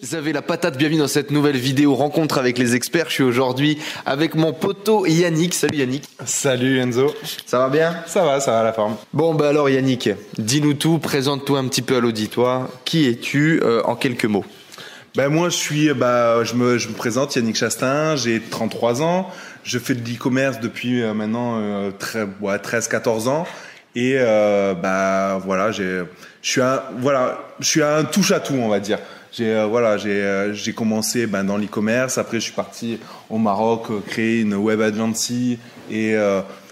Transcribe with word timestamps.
Vous 0.00 0.14
avez 0.14 0.32
la 0.32 0.42
patate, 0.42 0.78
bienvenue 0.78 1.00
dans 1.00 1.08
cette 1.08 1.32
nouvelle 1.32 1.56
vidéo 1.56 1.94
rencontre 1.96 2.38
avec 2.38 2.56
les 2.56 2.76
experts. 2.76 3.06
Je 3.08 3.14
suis 3.14 3.22
aujourd'hui 3.24 3.78
avec 4.06 4.36
mon 4.36 4.52
poteau 4.52 5.06
Yannick. 5.06 5.54
Salut 5.54 5.78
Yannick. 5.78 6.04
Salut 6.24 6.78
Enzo. 6.78 7.12
Ça 7.46 7.58
va 7.58 7.68
bien? 7.68 7.96
Ça 8.06 8.24
va, 8.24 8.38
ça 8.38 8.52
va 8.52 8.62
la 8.62 8.72
forme. 8.72 8.96
Bon 9.12 9.34
bah 9.34 9.48
alors 9.48 9.68
Yannick, 9.68 10.10
dis-nous 10.38 10.74
tout, 10.74 10.98
présente-toi 10.98 11.58
un 11.58 11.66
petit 11.66 11.82
peu 11.82 11.96
à 11.96 12.00
l'auditoire. 12.00 12.68
Qui 12.84 13.08
es-tu 13.08 13.60
euh, 13.62 13.82
en 13.84 13.96
quelques 13.96 14.26
mots? 14.26 14.44
Ben 15.16 15.30
moi 15.30 15.48
je 15.48 15.56
suis 15.56 15.92
bah 15.94 16.44
je 16.44 16.54
me, 16.54 16.78
je 16.78 16.88
me 16.88 16.94
présente 16.94 17.34
Yannick 17.34 17.56
Chastain, 17.56 18.14
j'ai 18.14 18.40
33 18.40 19.02
ans, 19.02 19.28
je 19.64 19.80
fais 19.80 19.94
de 19.94 20.08
l'e-commerce 20.08 20.60
depuis 20.60 21.02
euh, 21.02 21.12
maintenant 21.12 21.58
euh, 21.58 21.90
ouais, 22.40 22.58
13 22.58 22.86
14 22.86 23.26
ans 23.26 23.46
et 23.96 24.14
euh, 24.16 24.74
bah 24.74 25.40
voilà, 25.44 25.72
j'ai 25.72 26.02
je 26.42 26.50
suis 26.50 26.60
un 26.60 26.82
voilà, 26.98 27.40
je 27.58 27.66
suis 27.66 27.82
un 27.82 28.04
touche 28.04 28.30
à 28.30 28.38
tout, 28.38 28.54
on 28.54 28.68
va 28.68 28.78
dire. 28.78 28.98
J'ai 29.32 29.54
euh, 29.54 29.66
voilà, 29.66 29.98
j'ai 29.98 30.22
euh, 30.22 30.54
j'ai 30.54 30.72
commencé 30.72 31.26
ben, 31.26 31.44
dans 31.44 31.56
l'e-commerce. 31.56 32.18
Après, 32.18 32.38
je 32.38 32.44
suis 32.44 32.52
parti 32.52 32.98
au 33.28 33.38
Maroc 33.38 33.86
euh, 33.90 34.00
créer 34.06 34.40
une 34.40 34.54
web 34.54 34.80
agency 34.80 35.58
et 35.90 36.14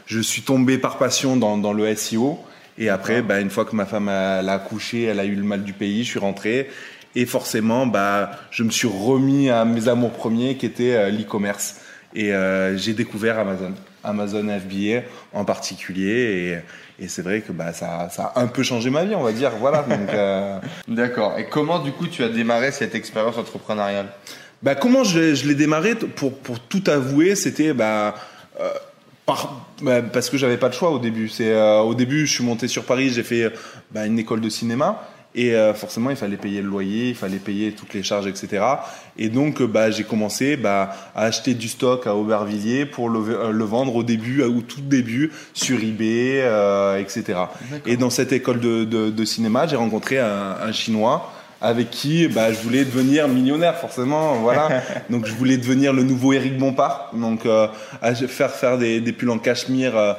je 0.07 0.21
suis 0.21 0.43
tombé 0.43 0.79
par 0.79 0.99
passion 0.99 1.37
dans, 1.37 1.59
dans 1.59 1.73
le 1.73 1.95
SEO. 1.95 2.39
Et 2.79 2.89
après, 2.91 3.23
ben, 3.23 3.41
une 3.41 3.51
fois 3.51 3.65
que 3.65 3.75
ma 3.75 3.87
femme 3.87 4.09
a, 4.09 4.39
a 4.39 4.53
accouché, 4.53 5.05
elle 5.05 5.21
a 5.21 5.25
eu 5.25 5.35
le 5.35 5.43
mal 5.43 5.65
du 5.65 5.73
pays, 5.73 6.05
je 6.05 6.11
suis 6.11 6.19
rentré. 6.19 6.69
Et 7.15 7.25
forcément, 7.25 7.87
bah, 7.87 8.33
je 8.51 8.63
me 8.63 8.71
suis 8.71 8.89
remis 8.89 9.49
à 9.49 9.65
mes 9.65 9.89
amours 9.89 10.13
premiers 10.13 10.57
qui 10.57 10.67
étaient 10.67 11.11
l'e-commerce. 11.11 11.77
Et 12.15 12.33
j'ai 12.77 12.93
découvert 12.93 13.39
Amazon, 13.39 13.73
Amazon 14.07 14.47
FBA 14.49 15.03
en 15.33 15.45
particulier. 15.45 16.61
Et, 16.99 17.05
et 17.05 17.09
c'est 17.09 17.23
vrai 17.23 17.41
que 17.41 17.53
bah, 17.53 17.73
ça, 17.73 18.09
ça, 18.11 18.33
a 18.35 18.41
un 18.41 18.47
peu 18.47 18.63
changé 18.63 18.91
ma 18.91 19.05
vie, 19.05 19.15
on 19.15 19.23
va 19.23 19.33
dire. 19.33 19.53
Voilà. 19.61 19.85
Euh... 19.91 20.59
D'accord. 20.89 21.35
Et 21.39 21.47
comment, 21.47 21.79
du 21.79 21.93
coup, 21.93 22.07
tu 22.07 22.23
as 22.23 22.29
démarré 22.29 22.73
cette 22.73 22.95
expérience 22.95 23.37
entrepreneuriale? 23.37 24.09
Bah, 24.63 24.75
Comment 24.75 25.05
je, 25.05 25.35
je 25.35 25.47
l'ai 25.47 25.55
démarré 25.55 25.95
pour, 25.95 26.37
pour 26.39 26.61
tout 26.61 26.83
avouer, 26.87 27.35
c'était 27.35 27.73
bah, 27.73 28.15
euh, 28.61 28.71
par, 29.27 29.67
bah, 29.83 30.03
parce 30.03 30.31
que 30.31 30.39
j'avais 30.39 30.57
pas 30.57 30.69
de 30.69 30.75
choix 30.75 30.91
au 30.91 30.99
début. 30.99 31.29
C'est 31.29 31.53
euh, 31.53 31.81
au 31.81 31.95
début, 31.95 32.27
je 32.27 32.33
suis 32.33 32.45
monté 32.45 32.69
sur 32.69 32.85
Paris, 32.85 33.11
j'ai 33.11 33.23
fait 33.23 33.53
bah, 33.91 34.07
une 34.07 34.19
école 34.19 34.41
de 34.41 34.49
cinéma. 34.49 35.03
Et 35.37 35.55
euh, 35.55 35.75
forcément, 35.75 36.09
il 36.09 36.17
fallait 36.17 36.39
payer 36.39 36.63
le 36.63 36.69
loyer, 36.69 37.11
il 37.11 37.15
fallait 37.15 37.37
payer 37.37 37.73
toutes 37.73 37.93
les 37.93 38.03
charges, 38.03 38.27
etc. 38.27 38.65
Et 39.19 39.29
donc, 39.29 39.61
euh, 39.61 39.67
bah, 39.67 39.91
j'ai 39.91 40.03
commencé 40.03 40.57
bah, 40.57 40.97
à 41.15 41.25
acheter 41.25 41.53
du 41.53 41.69
stock 41.69 42.07
à 42.07 42.15
Aubervilliers 42.15 42.87
pour 42.87 43.11
le, 43.11 43.21
euh, 43.29 43.51
le 43.51 43.65
vendre 43.65 43.95
au 43.95 44.03
début, 44.03 44.43
au 44.43 44.63
tout 44.63 44.81
début, 44.81 45.31
sur 45.53 45.79
eBay, 45.79 46.41
euh, 46.43 46.99
etc. 46.99 47.39
Et 47.85 47.99
dans 47.99 48.09
cette 48.09 48.33
école 48.33 48.61
de, 48.61 48.85
de, 48.85 49.11
de 49.11 49.25
cinéma, 49.27 49.67
j'ai 49.67 49.77
rencontré 49.77 50.19
un, 50.19 50.57
un 50.63 50.73
Chinois 50.73 51.31
avec 51.61 51.91
qui 51.91 52.29
bah, 52.29 52.53
je 52.53 52.59
voulais 52.59 52.85
devenir 52.85 53.29
millionnaire 53.29 53.77
forcément 53.77 54.35
voilà 54.35 54.83
donc 55.11 55.25
je 55.25 55.33
voulais 55.33 55.57
devenir 55.57 55.93
le 55.93 56.03
nouveau 56.03 56.35
Eric 56.35 56.59
Bompard 56.59 57.11
donc 57.15 57.47
euh, 57.47 57.69
faire 58.29 58.51
faire 58.51 58.77
des, 58.77 59.01
des 59.01 59.13
pulls 59.13 59.31
en 59.31 59.39
cachemire 59.39 59.97
euh, 59.97 60.15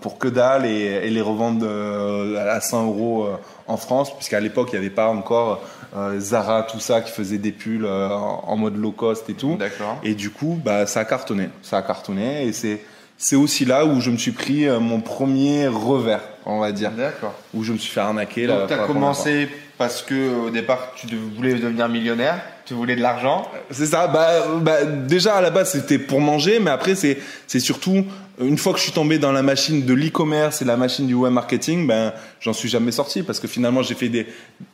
pour 0.00 0.18
que 0.18 0.28
dalle 0.28 0.66
et, 0.66 1.00
et 1.02 1.10
les 1.10 1.20
revendre 1.20 1.64
euh, 1.68 2.54
à 2.54 2.60
100 2.60 2.86
euros 2.86 3.28
en 3.66 3.76
France, 3.76 4.14
puisqu'à 4.14 4.40
l'époque, 4.40 4.68
il 4.72 4.78
n'y 4.78 4.86
avait 4.86 4.94
pas 4.94 5.08
encore 5.08 5.62
euh, 5.96 6.18
Zara, 6.18 6.64
tout 6.64 6.80
ça, 6.80 7.00
qui 7.00 7.12
faisait 7.12 7.38
des 7.38 7.52
pulls 7.52 7.84
euh, 7.84 8.08
en 8.08 8.56
mode 8.56 8.76
low 8.76 8.92
cost 8.92 9.28
et 9.30 9.34
tout. 9.34 9.56
D'accord. 9.56 9.98
Et 10.02 10.14
du 10.14 10.30
coup, 10.30 10.58
bah, 10.62 10.86
ça 10.86 11.00
a 11.00 11.04
cartonné. 11.04 11.48
Ça 11.62 11.78
a 11.78 11.82
cartonné 11.82 12.46
et 12.46 12.52
c'est, 12.52 12.80
c'est 13.16 13.36
aussi 13.36 13.64
là 13.64 13.86
où 13.86 14.00
je 14.00 14.10
me 14.10 14.16
suis 14.16 14.32
pris 14.32 14.66
euh, 14.66 14.80
mon 14.80 15.00
premier 15.00 15.68
revers, 15.68 16.22
on 16.46 16.58
va 16.58 16.72
dire. 16.72 16.90
D'accord. 16.90 17.34
Où 17.54 17.62
je 17.62 17.72
me 17.72 17.78
suis 17.78 17.92
fait 17.92 18.00
arnaquer. 18.00 18.46
Donc, 18.46 18.66
tu 18.66 18.74
as 18.74 18.86
commencé 18.86 19.48
parce 19.78 20.02
que 20.02 20.46
au 20.46 20.50
départ, 20.50 20.92
tu 20.94 21.06
voulais 21.36 21.54
devenir 21.54 21.88
millionnaire 21.88 22.40
tu 22.64 22.74
voulais 22.74 22.96
de 22.96 23.02
l'argent 23.02 23.50
C'est 23.70 23.86
ça. 23.86 24.06
Bah, 24.06 24.46
bah, 24.60 24.84
déjà 24.84 25.36
à 25.36 25.40
la 25.40 25.50
base 25.50 25.72
c'était 25.72 25.98
pour 25.98 26.20
manger, 26.20 26.58
mais 26.60 26.70
après 26.70 26.94
c'est 26.94 27.18
c'est 27.46 27.60
surtout 27.60 28.04
une 28.40 28.58
fois 28.58 28.72
que 28.72 28.78
je 28.78 28.84
suis 28.84 28.92
tombé 28.92 29.18
dans 29.18 29.32
la 29.32 29.42
machine 29.42 29.84
de 29.84 29.94
l'e-commerce 29.94 30.60
et 30.60 30.64
la 30.64 30.76
machine 30.76 31.06
du 31.06 31.14
web 31.14 31.32
marketing, 31.32 31.86
ben 31.86 32.12
j'en 32.40 32.52
suis 32.52 32.68
jamais 32.68 32.90
sorti 32.90 33.22
parce 33.22 33.38
que 33.38 33.46
finalement 33.46 33.82
j'ai 33.82 33.94
fait 33.94 34.08
des 34.08 34.26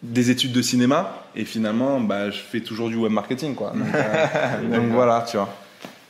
des 0.03 0.31
études 0.31 0.53
de 0.53 0.63
cinéma 0.63 1.25
et 1.37 1.45
finalement 1.45 2.01
bah 2.01 2.31
je 2.31 2.39
fais 2.39 2.61
toujours 2.61 2.89
du 2.89 2.97
web 2.97 3.13
marketing 3.13 3.55
quoi. 3.55 3.73
Donc, 3.75 3.95
euh, 3.95 4.69
donc 4.77 4.91
voilà, 4.93 5.25
tu 5.29 5.37
vois. 5.37 5.55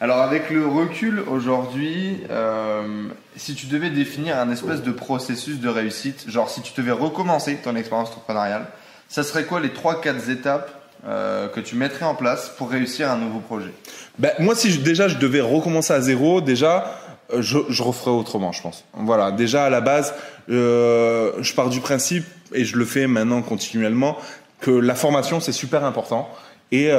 Alors 0.03 0.19
avec 0.21 0.49
le 0.49 0.67
recul 0.67 1.23
aujourd'hui, 1.29 2.19
euh, 2.31 3.09
si 3.37 3.55
tu 3.55 3.67
devais 3.67 3.91
définir 3.91 4.39
un 4.39 4.51
espèce 4.51 4.83
de 4.83 4.93
processus 4.93 5.61
de 5.61 5.69
réussite, 5.69 6.25
genre 6.29 6.49
si 6.49 6.63
tu 6.63 6.73
devais 6.75 6.93
recommencer 6.93 7.57
ton 7.57 7.77
expérience 7.77 8.09
entrepreneuriale, 8.09 8.67
ça 9.09 9.23
serait 9.23 9.45
quoi 9.45 9.61
les 9.61 9.71
trois 9.71 10.01
quatre 10.01 10.31
étapes 10.31 10.80
euh, 11.07 11.49
que 11.49 11.61
tu 11.61 11.77
mettrais 11.77 12.05
en 12.05 12.15
place 12.15 12.53
pour 12.59 12.71
réussir 12.71 13.11
un 13.11 13.17
nouveau 13.17 13.41
projet 13.41 13.73
ben, 14.19 14.33
Moi, 14.39 14.55
si 14.55 14.77
déjà 14.79 15.09
je 15.09 15.17
devais 15.17 15.41
recommencer 15.41 15.95
à 15.95 16.01
zéro, 16.03 16.43
déjà, 16.43 16.95
euh, 17.33 17.41
je, 17.41 17.83
referais 17.83 18.11
autrement, 18.11 18.53
je 18.53 18.61
pense. 18.61 18.85
Voilà, 18.93 19.33
déjà 19.33 19.65
à 19.65 19.71
la 19.71 19.81
base, 19.81 20.13
euh, 20.51 21.33
je 21.41 21.55
pars 21.55 21.71
du 21.71 21.81
principe, 21.81 22.27
et 22.53 22.67
je 22.67 22.77
le 22.77 22.85
fais 22.85 23.07
maintenant 23.07 23.41
continuellement, 23.41 24.19
que 24.61 24.71
la 24.71 24.95
formation, 24.95 25.41
c'est 25.41 25.53
super 25.53 25.85
important. 25.85 26.29
Et 26.71 26.91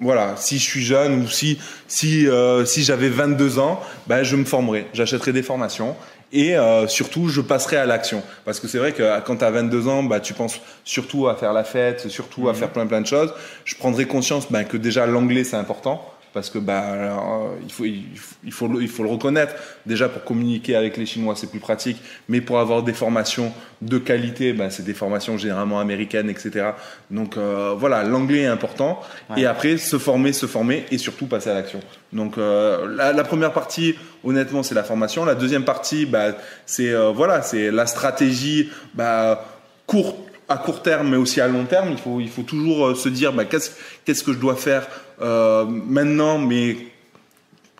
voilà, 0.00 0.34
si 0.36 0.58
je 0.58 0.64
suis 0.64 0.82
jeune 0.82 1.22
ou 1.22 1.28
si 1.28 1.60
si 1.86 2.26
si 2.64 2.82
j'avais 2.82 3.10
22 3.10 3.58
ans, 3.58 3.78
ben 4.06 4.22
je 4.22 4.36
me 4.36 4.44
formerai, 4.44 4.86
j'achèterai 4.94 5.32
des 5.32 5.42
formations 5.42 5.94
et 6.32 6.56
euh, 6.56 6.86
surtout 6.88 7.28
je 7.28 7.40
passerai 7.40 7.76
à 7.76 7.86
l'action. 7.86 8.22
Parce 8.44 8.60
que 8.60 8.68
c'est 8.68 8.78
vrai 8.78 8.92
que 8.92 9.20
quand 9.20 9.36
tu 9.36 9.44
as 9.44 9.50
22 9.50 9.88
ans 9.88 10.02
bah 10.02 10.20
tu 10.20 10.34
penses 10.34 10.60
surtout 10.84 11.28
à 11.28 11.36
faire 11.36 11.52
la 11.52 11.64
fête 11.64 12.08
surtout 12.08 12.48
à 12.48 12.54
faire 12.54 12.70
plein 12.70 12.86
plein 12.86 13.00
de 13.00 13.06
choses. 13.06 13.32
Je 13.64 13.74
prendrai 13.76 14.06
conscience 14.06 14.50
bah, 14.50 14.64
que 14.64 14.76
déjà 14.76 15.06
l'anglais 15.06 15.44
c'est 15.44 15.56
important 15.56 16.11
parce 16.32 16.50
que 16.50 16.58
bah 16.58 16.80
alors, 16.80 17.50
il 17.62 17.72
faut 17.72 17.84
il 17.84 18.04
faut 18.16 18.36
il 18.44 18.52
faut 18.52 18.68
le, 18.68 18.82
il 18.82 18.88
faut 18.88 19.02
le 19.02 19.08
reconnaître. 19.08 19.54
Déjà 19.86 20.08
pour 20.08 20.24
communiquer 20.24 20.76
avec 20.76 20.96
les 20.96 21.06
chinois 21.06 21.34
c'est 21.36 21.50
plus 21.50 21.60
pratique. 21.60 21.98
Mais 22.28 22.40
pour 22.40 22.58
avoir 22.58 22.82
des 22.82 22.92
formations 22.92 23.52
de 23.80 23.98
qualité 23.98 24.52
bah, 24.52 24.70
c'est 24.70 24.84
des 24.84 24.94
formations 24.94 25.36
généralement 25.36 25.80
américaines 25.80 26.30
etc 26.30 26.70
donc 27.10 27.36
euh, 27.36 27.74
voilà 27.76 28.02
l'anglais 28.04 28.40
est 28.40 28.46
important. 28.46 29.00
Ouais. 29.30 29.42
et 29.42 29.46
après 29.46 29.76
se 29.76 29.98
former 29.98 30.32
se 30.32 30.46
former 30.46 30.84
et 30.90 30.98
surtout 30.98 31.26
passer 31.26 31.50
à 31.50 31.54
l'action. 31.54 31.80
Donc 32.12 32.38
euh, 32.38 32.94
la, 32.96 33.12
la, 33.12 33.24
première 33.24 33.52
partie 33.52 33.94
honnêtement 34.24 34.62
c'est 34.62 34.74
la 34.74 34.84
formation. 34.84 35.24
La 35.24 35.34
deuxième 35.34 35.64
partie 35.64 36.06
bah, 36.06 36.36
c'est 36.66 36.90
euh, 36.90 37.10
voilà 37.10 37.42
c'est 37.42 37.70
la 37.70 37.86
stratégie 37.86 38.70
bah, 38.94 39.44
courte 39.86 40.31
à 40.52 40.56
court 40.58 40.82
terme 40.82 41.08
mais 41.08 41.16
aussi 41.16 41.40
à 41.40 41.48
long 41.48 41.64
terme 41.64 41.88
il 41.90 41.98
faut 41.98 42.20
il 42.20 42.28
faut 42.28 42.42
toujours 42.42 42.88
euh, 42.88 42.94
se 42.94 43.08
dire 43.08 43.32
bah, 43.32 43.44
qu'est-ce 43.44 43.70
qu'est-ce 44.04 44.22
que 44.22 44.32
je 44.32 44.38
dois 44.38 44.56
faire 44.56 44.86
euh, 45.20 45.64
maintenant 45.66 46.38
mais 46.38 46.76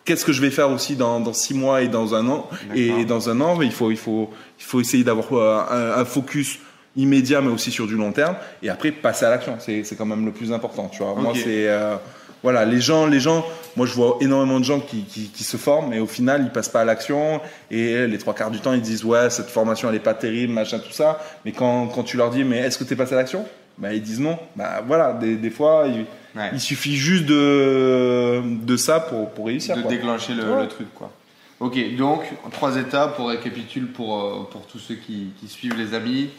qu'est-ce 0.05 0.25
que 0.25 0.33
je 0.33 0.41
vais 0.41 0.51
faire 0.51 0.69
aussi 0.71 0.95
dans, 0.95 1.19
dans 1.19 1.33
six 1.33 1.53
mois 1.53 1.81
et 1.81 1.87
dans 1.87 2.15
un 2.15 2.27
an 2.27 2.49
et 2.75 3.05
dans 3.05 3.29
un 3.29 3.39
an. 3.41 3.61
Il 3.61 3.71
faut 3.71 3.91
il 3.91 3.97
faut 3.97 4.29
il 4.59 4.63
faut 4.63 4.81
essayer 4.81 5.03
d'avoir 5.03 5.33
un, 5.33 6.01
un, 6.01 6.05
focus 6.05 6.59
immédiat 6.95 7.41
mais 7.41 7.51
aussi 7.51 7.71
sur 7.71 7.87
du 7.87 7.95
long 7.95 8.11
terme 8.11 8.35
et 8.61 8.69
après 8.69 8.91
passer 8.91 9.25
à 9.25 9.29
l'action. 9.29 9.55
C'est 9.59 9.83
c'est 9.83 9.95
quand 9.95 10.05
même 10.05 10.25
le 10.25 10.31
plus 10.31 10.51
important 10.51 10.89
tu 10.89 11.03
vois. 11.03 11.13
Okay. 11.13 11.21
moi 11.21 11.33
c'est 11.35 11.67
euh, 11.69 11.95
voilà 12.41 12.65
les 12.65 12.81
gens 12.81 13.07
les 13.07 13.19
gens 13.19 13.45
moi 13.75 13.85
je 13.85 13.93
vois 13.93 14.17
énormément 14.21 14.59
de 14.59 14.65
gens 14.65 14.79
qui, 14.79 15.03
qui, 15.03 15.29
qui 15.29 15.43
se 15.43 15.57
forment 15.57 15.93
et 15.93 15.99
au 15.99 16.07
final 16.07 16.43
ils 16.43 16.51
passent 16.51 16.69
pas 16.69 16.81
à 16.81 16.85
l'action 16.85 17.41
et 17.71 18.07
les 18.07 18.17
trois 18.17 18.33
quarts 18.33 18.51
du 18.51 18.59
temps 18.59 18.73
ils 18.73 18.81
disent 18.81 19.03
ouais 19.03 19.29
cette 19.29 19.49
formation 19.49 19.89
elle 19.89 19.95
est 19.95 19.99
pas 19.99 20.13
terrible 20.13 20.53
machin 20.53 20.79
tout 20.79 20.91
ça 20.91 21.19
mais 21.45 21.51
quand, 21.51 21.87
quand 21.87 22.03
tu 22.03 22.17
leur 22.17 22.29
dis 22.29 22.43
mais 22.43 22.57
est-ce 22.57 22.77
que 22.77 22.83
tu 22.83 22.93
es 22.93 22.95
passé 22.95 23.13
à 23.13 23.17
l'action? 23.17 23.45
Bah, 23.77 23.91
ils 23.91 24.03
disent 24.03 24.19
non 24.19 24.37
bah 24.55 24.83
voilà 24.85 25.13
des, 25.13 25.35
des 25.35 25.49
fois 25.49 25.87
Ouais. 26.35 26.49
Il 26.53 26.59
suffit 26.59 26.95
juste 26.95 27.25
de, 27.25 28.41
de 28.43 28.77
ça 28.77 28.99
pour, 28.99 29.29
pour 29.31 29.45
réussir. 29.45 29.75
De 29.75 29.81
quoi. 29.81 29.91
déclencher 29.91 30.33
le, 30.33 30.43
ouais. 30.43 30.61
le, 30.63 30.67
truc, 30.67 30.87
quoi. 30.93 31.11
Ok, 31.59 31.77
donc 31.95 32.23
trois 32.51 32.75
étapes 32.77 33.15
pour 33.15 33.29
récapituler 33.29 33.85
pour, 33.85 34.19
euh, 34.19 34.47
pour 34.51 34.65
tous 34.65 34.79
ceux 34.79 34.95
qui, 34.95 35.27
qui 35.39 35.47
suivent 35.47 35.77
les 35.77 35.93
amis. 35.93 36.29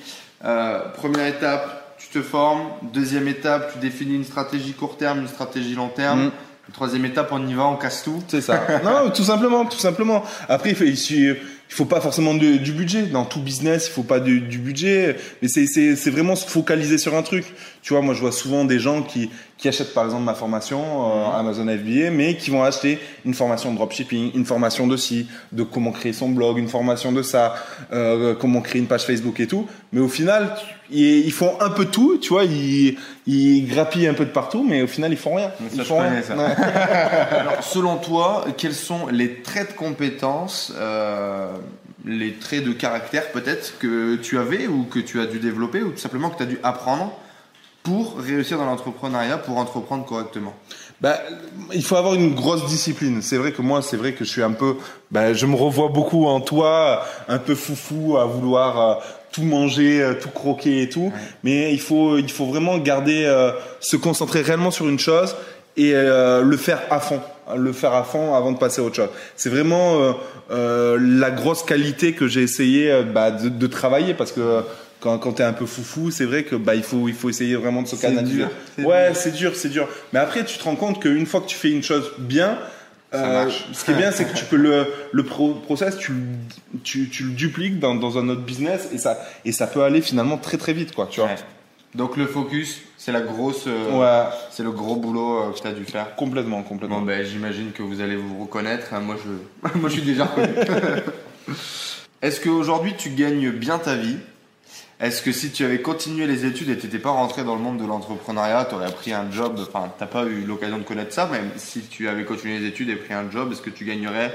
Euh, 0.45 0.81
première 0.91 1.27
étape, 1.27 1.97
tu 1.99 2.09
te 2.09 2.23
formes. 2.23 2.69
Deuxième 2.93 3.29
étape, 3.29 3.73
tu 3.73 3.79
définis 3.79 4.17
une 4.17 4.25
stratégie 4.25 4.73
court 4.73 4.97
terme, 4.97 5.21
une 5.21 5.29
stratégie 5.29 5.75
long 5.75 5.89
terme. 5.89 6.27
Mm. 6.27 6.31
Troisième 6.73 7.05
étape, 7.05 7.29
on 7.31 7.47
y 7.47 7.55
va, 7.55 7.67
on 7.67 7.77
casse 7.77 8.03
tout. 8.03 8.23
C'est 8.27 8.41
ça. 8.41 8.67
non, 8.85 9.11
tout 9.11 9.25
simplement, 9.25 9.67
tout 9.67 9.79
simplement. 9.79 10.25
Après, 10.49 10.71
il 10.71 10.77
faut, 10.77 10.85
il 10.85 11.37
faut 11.69 11.85
pas 11.85 12.01
forcément 12.01 12.35
de, 12.35 12.57
du 12.57 12.73
budget. 12.73 13.03
Dans 13.03 13.25
tout 13.25 13.41
business, 13.41 13.87
il 13.89 13.93
faut 13.93 14.03
pas 14.03 14.19
de, 14.19 14.39
du 14.39 14.59
budget. 14.59 15.17
Mais 15.43 15.49
c'est, 15.49 15.67
c'est, 15.67 15.95
c'est 15.95 16.11
vraiment 16.11 16.37
se 16.37 16.47
focaliser 16.49 16.97
sur 16.99 17.15
un 17.15 17.23
truc. 17.23 17.45
Tu 17.83 17.93
vois, 17.93 18.03
moi, 18.03 18.15
je 18.15 18.21
vois 18.21 18.33
souvent 18.33 18.65
des 18.65 18.79
gens 18.79 19.03
qui, 19.03 19.31
qui 19.57 19.69
achètent 19.69 19.95
par 19.95 20.05
exemple 20.05 20.25
ma 20.25 20.35
formation 20.35 20.81
euh, 20.81 21.39
Amazon 21.39 21.67
FBA, 21.67 22.11
mais 22.11 22.37
qui 22.37 22.51
vont 22.51 22.63
acheter 22.63 22.99
une 23.25 23.35
formation 23.35 23.71
de 23.71 23.77
dropshipping, 23.77 24.33
une 24.35 24.45
formation 24.45 24.87
de 24.87 24.97
ci, 24.97 25.29
de 25.53 25.63
comment 25.63 25.93
créer 25.93 26.13
son 26.13 26.29
blog, 26.29 26.59
une 26.59 26.69
formation 26.69 27.13
de 27.13 27.23
ça, 27.23 27.55
euh, 27.93 28.35
comment 28.35 28.61
créer 28.61 28.81
une 28.81 28.89
page 28.89 29.05
Facebook 29.05 29.39
et 29.41 29.47
tout. 29.47 29.67
Mais 29.93 30.01
au 30.01 30.09
final, 30.09 30.57
ils, 30.91 31.33
font 31.33 31.53
un 31.61 31.71
peu 31.71 31.87
tout, 31.87 32.19
tu 32.19 32.31
vois, 32.31 32.45
ils, 32.45 32.99
ils 33.27 33.67
grappillent 33.67 34.09
un 34.09 34.15
peu 34.15 34.25
de 34.25 34.31
partout, 34.31 34.67
mais 34.69 34.83
au 34.83 34.87
final, 34.87 35.13
ils 35.13 35.19
font 35.19 35.37
rien. 35.37 35.51
ils 35.73 35.85
font 35.85 36.01
rien. 36.01 36.21
Ça. 36.23 36.35
Alors, 37.31 37.63
selon 37.63 37.97
toi, 37.97 38.45
quels 38.57 38.75
sont 38.75 39.07
les 39.07 39.41
traits 39.43 39.73
de 39.73 39.77
compétences 39.77 40.73
euh, 40.77 41.49
les 42.05 42.35
traits 42.35 42.65
de 42.65 42.73
caractère 42.73 43.33
peut-être 43.33 43.79
que 43.79 44.17
tu 44.17 44.39
avais 44.39 44.67
ou 44.67 44.85
que 44.85 44.99
tu 44.99 45.21
as 45.21 45.27
dû 45.27 45.39
développer 45.39 45.83
ou 45.83 45.91
tout 45.91 45.99
simplement 45.99 46.29
que 46.29 46.37
tu 46.37 46.43
as 46.43 46.47
dû 46.47 46.59
apprendre 46.63 47.19
pour 47.85 48.19
réussir 48.19 48.59
dans 48.59 48.65
l'entrepreneuriat, 48.65 49.39
pour 49.39 49.59
entreprendre 49.59 50.05
correctement 50.05 50.55
bah, 51.01 51.19
il 51.75 51.85
faut 51.85 51.97
avoir 51.97 52.15
une 52.15 52.35
grosse 52.35 52.65
discipline. 52.67 53.21
C'est 53.21 53.37
vrai 53.37 53.53
que 53.53 53.61
moi, 53.61 53.83
c'est 53.83 53.99
vrai 53.99 54.13
que 54.13 54.25
je 54.25 54.31
suis 54.31 54.43
un 54.43 54.53
peu, 54.53 54.77
bah, 55.11 55.35
je 55.35 55.45
me 55.45 55.55
revois 55.55 55.89
beaucoup 55.89 56.27
en 56.27 56.41
toi, 56.41 57.05
un 57.29 57.39
peu 57.39 57.55
foufou, 57.55 58.17
à 58.17 58.25
vouloir 58.25 58.81
euh, 58.81 58.95
tout 59.31 59.43
manger, 59.43 60.03
euh, 60.03 60.15
tout 60.15 60.31
croquer 60.31 60.83
et 60.83 60.89
tout. 60.89 61.13
Mais 61.43 61.75
il 61.75 61.81
faut, 61.81 62.17
il 62.17 62.31
faut 62.31 62.47
vraiment 62.47 62.79
garder, 62.79 63.25
euh, 63.27 63.53
se 63.81 63.97
concentrer 63.97 64.41
réellement 64.41 64.71
sur 64.71 64.89
une 64.89 64.99
chose 64.99 65.37
et 65.77 65.93
le 65.93 66.57
faire 66.57 66.83
à 66.89 67.01
fond, 67.01 67.21
le 67.57 67.73
faire 67.73 67.93
à 67.95 68.05
fond 68.05 68.37
avant 68.37 68.53
de 68.53 68.59
passer 68.59 68.81
à 68.81 68.85
autre 68.85 68.95
chose. 68.95 69.09
C'est 69.35 69.51
vraiment 69.51 70.15
la 70.49 71.31
grosse 71.33 71.65
qualité 71.65 72.13
que 72.13 72.29
j'ai 72.29 72.43
essayé 72.43 73.03
bah, 73.13 73.33
de, 73.33 73.49
de, 73.49 73.67
travailler 73.67 74.15
parce 74.15 74.31
que 74.31 74.63
quand, 75.05 75.19
quand 75.19 75.35
tu 75.35 75.43
es 75.43 75.45
un 75.45 75.53
peu 75.53 75.67
foufou, 75.67 76.11
c'est 76.11 76.25
vrai 76.25 76.45
que 76.45 76.57
bah 76.57 76.75
il 76.75 76.83
faut 76.83 77.09
il 77.09 77.15
faut 77.15 77.29
essayer 77.29 77.57
vraiment 77.57 77.83
de 77.83 77.89
se 77.89 77.97
canaliser. 77.97 78.47
Ouais, 78.79 79.13
c'est 79.13 79.33
dur, 79.33 79.55
c'est 79.55 79.69
dur. 79.69 79.87
Mais 80.15 80.19
après 80.19 80.47
tu 80.47 80.57
te 80.57 80.65
rends 80.65 80.77
compte 80.77 81.03
qu'une 81.03 81.27
fois 81.27 81.43
que 81.43 81.47
tu 81.47 81.57
fais 81.57 81.71
une 81.71 81.83
chose 81.83 82.11
bien, 82.19 82.59
euh, 83.13 83.51
ce 83.75 83.85
qui 83.85 83.91
est 83.91 83.95
bien, 83.95 84.11
c'est 84.11 84.25
que 84.25 84.35
tu 84.35 84.47
peux 84.47 84.57
le, 84.57 84.87
le 85.13 85.23
process, 85.23 85.99
tu, 85.99 86.13
tu, 86.85 87.11
tu 87.11 87.25
le 87.25 87.33
dupliques 87.33 87.79
dans, 87.79 87.95
dans, 87.95 88.17
un 88.17 88.31
autre 88.31 88.41
business 88.41 88.89
et 88.95 88.99
ça, 88.99 89.19
et 89.45 89.53
ça 89.53 89.67
peut 89.67 89.83
aller 89.83 90.01
finalement 90.01 90.39
très 90.39 90.57
très 90.57 90.73
vite, 90.73 90.95
quoi, 90.95 91.07
tu 91.09 91.21
vois. 91.21 91.29
Donc 91.95 92.17
le 92.17 92.27
focus, 92.27 92.81
c'est 92.97 93.13
la 93.13 93.21
grosse, 93.21 93.67
euh, 93.67 93.93
ouais. 93.93 94.33
c'est 94.51 94.63
le 94.63 94.73
gros 94.73 94.97
boulot 94.97 95.43
euh, 95.43 95.53
que 95.53 95.61
tu 95.61 95.67
as 95.67 95.73
dû 95.73 95.85
faire. 95.85 96.17
Complètement, 96.17 96.63
complètement. 96.63 97.01
Bon, 97.01 97.07
ben, 97.07 97.25
j'imagine 97.25 97.73
que 97.73 97.83
vous 97.83 98.01
allez 98.01 98.17
vous 98.17 98.41
reconnaître. 98.41 98.95
Hein, 98.95 99.01
moi, 99.01 99.17
je, 99.23 99.79
moi, 99.79 99.91
je 99.91 99.95
suis 99.95 100.03
déjà 100.03 100.25
reconnu. 100.25 100.55
Est-ce 102.23 102.41
qu'aujourd'hui, 102.41 102.95
tu 102.97 103.11
gagnes 103.11 103.51
bien 103.51 103.79
ta 103.79 103.95
vie? 103.97 104.17
Est-ce 105.05 105.23
que 105.23 105.33
si 105.33 105.51
tu 105.51 105.65
avais 105.65 105.81
continué 105.81 106.27
les 106.27 106.47
études 106.47 106.71
et 106.71 106.79
tu 106.79 106.87
n'étais 106.87 106.99
pas 106.99 107.11
rentré 107.11 107.45
dans 107.45 107.55
le 107.55 107.61
monde 107.61 107.79
de 107.79 107.87
l'entrepreneuriat, 107.87 108.67
tu 108.69 108.75
aurais 108.75 108.93
pris 108.93 109.13
un 109.13 109.31
job, 109.31 109.59
enfin, 109.61 109.93
tu 109.97 110.03
n'as 110.03 110.09
pas 110.09 110.25
eu 110.25 110.45
l'occasion 110.47 110.79
de 110.79 110.83
connaître 110.83 111.13
ça, 111.13 111.29
mais 111.31 111.41
si 111.57 111.83
tu 111.83 112.09
avais 112.09 112.25
continué 112.25 112.59
les 112.59 112.67
études 112.67 112.89
et 112.89 112.97
pris 112.97 113.13
un 113.13 113.31
job, 113.31 113.53
est-ce 113.53 113.63
que 113.63 113.71
tu 113.71 113.85
gagnerais 113.85 114.33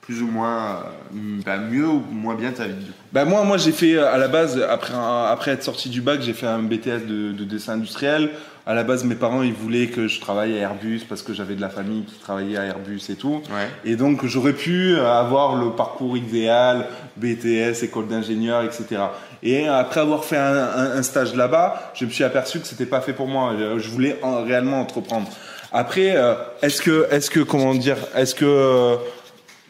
plus 0.00 0.22
ou 0.22 0.26
moins 0.26 0.84
euh, 1.14 1.40
bah, 1.44 1.58
mieux 1.58 1.86
ou 1.86 2.00
moins 2.10 2.34
bien 2.34 2.50
ta 2.50 2.66
vie 2.66 2.90
bah 3.12 3.24
moi 3.24 3.44
moi 3.44 3.56
j'ai 3.56 3.70
fait 3.70 3.98
à 3.98 4.18
la 4.18 4.26
base 4.26 4.60
après 4.60 5.52
être 5.52 5.62
sorti 5.62 5.90
du 5.90 6.00
bac 6.00 6.20
j'ai 6.22 6.32
fait 6.32 6.48
un 6.48 6.58
BTS 6.58 7.06
de 7.06 7.44
dessin 7.44 7.74
industriel 7.74 8.30
à 8.64 8.74
la 8.74 8.84
base, 8.84 9.04
mes 9.04 9.16
parents, 9.16 9.42
ils 9.42 9.52
voulaient 9.52 9.88
que 9.88 10.06
je 10.06 10.20
travaille 10.20 10.56
à 10.56 10.60
Airbus 10.60 11.00
parce 11.08 11.22
que 11.22 11.34
j'avais 11.34 11.54
de 11.54 11.60
la 11.60 11.68
famille 11.68 12.04
qui 12.04 12.18
travaillait 12.20 12.58
à 12.58 12.64
Airbus 12.64 13.00
et 13.08 13.16
tout. 13.16 13.42
Et 13.84 13.96
donc, 13.96 14.24
j'aurais 14.24 14.52
pu 14.52 14.96
avoir 14.98 15.56
le 15.56 15.70
parcours 15.70 16.16
idéal, 16.16 16.86
BTS, 17.16 17.82
école 17.82 18.06
d'ingénieur, 18.06 18.62
etc. 18.62 19.02
Et 19.42 19.66
après 19.66 20.00
avoir 20.00 20.24
fait 20.24 20.36
un, 20.36 21.02
stage 21.02 21.34
là-bas, 21.34 21.92
je 21.94 22.04
me 22.04 22.10
suis 22.10 22.22
aperçu 22.22 22.60
que 22.60 22.66
c'était 22.66 22.86
pas 22.86 23.00
fait 23.00 23.12
pour 23.12 23.26
moi. 23.26 23.54
Je 23.78 23.88
voulais 23.88 24.16
réellement 24.46 24.80
entreprendre. 24.80 25.28
Après, 25.72 26.14
euh, 26.16 26.34
est-ce 26.60 26.82
que, 26.82 27.06
est-ce 27.10 27.30
que, 27.30 27.40
comment 27.40 27.74
dire, 27.74 27.96
est-ce 28.14 28.34
que 28.34 28.98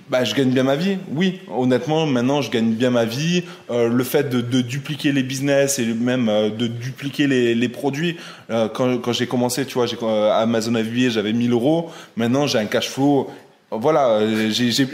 bah, 0.08 0.24
je 0.24 0.34
gagne 0.34 0.50
bien 0.50 0.64
ma 0.64 0.76
vie. 0.76 0.98
Oui, 1.14 1.40
honnêtement, 1.54 2.06
maintenant, 2.06 2.42
je 2.42 2.50
gagne 2.50 2.72
bien 2.72 2.90
ma 2.90 3.04
vie. 3.04 3.44
Euh, 3.70 3.88
le 3.88 4.04
fait 4.04 4.28
de, 4.28 4.60
dupliquer 4.60 5.12
les 5.12 5.22
business 5.22 5.78
et 5.78 5.86
même 5.86 6.28
euh, 6.28 6.50
de 6.50 6.66
dupliquer 6.66 7.26
les, 7.26 7.68
produits. 7.68 8.16
Euh, 8.50 8.68
quand, 8.68 9.12
j'ai 9.12 9.26
commencé, 9.26 9.64
tu 9.64 9.74
vois, 9.78 9.86
Amazon 10.34 10.72
FBA, 10.74 11.08
j'avais 11.10 11.32
1000 11.32 11.52
euros. 11.52 11.90
Maintenant, 12.16 12.46
j'ai 12.46 12.58
un 12.58 12.66
cash 12.66 12.88
flow 12.88 13.30
voilà, 13.74 14.20
j'ai 14.50 14.84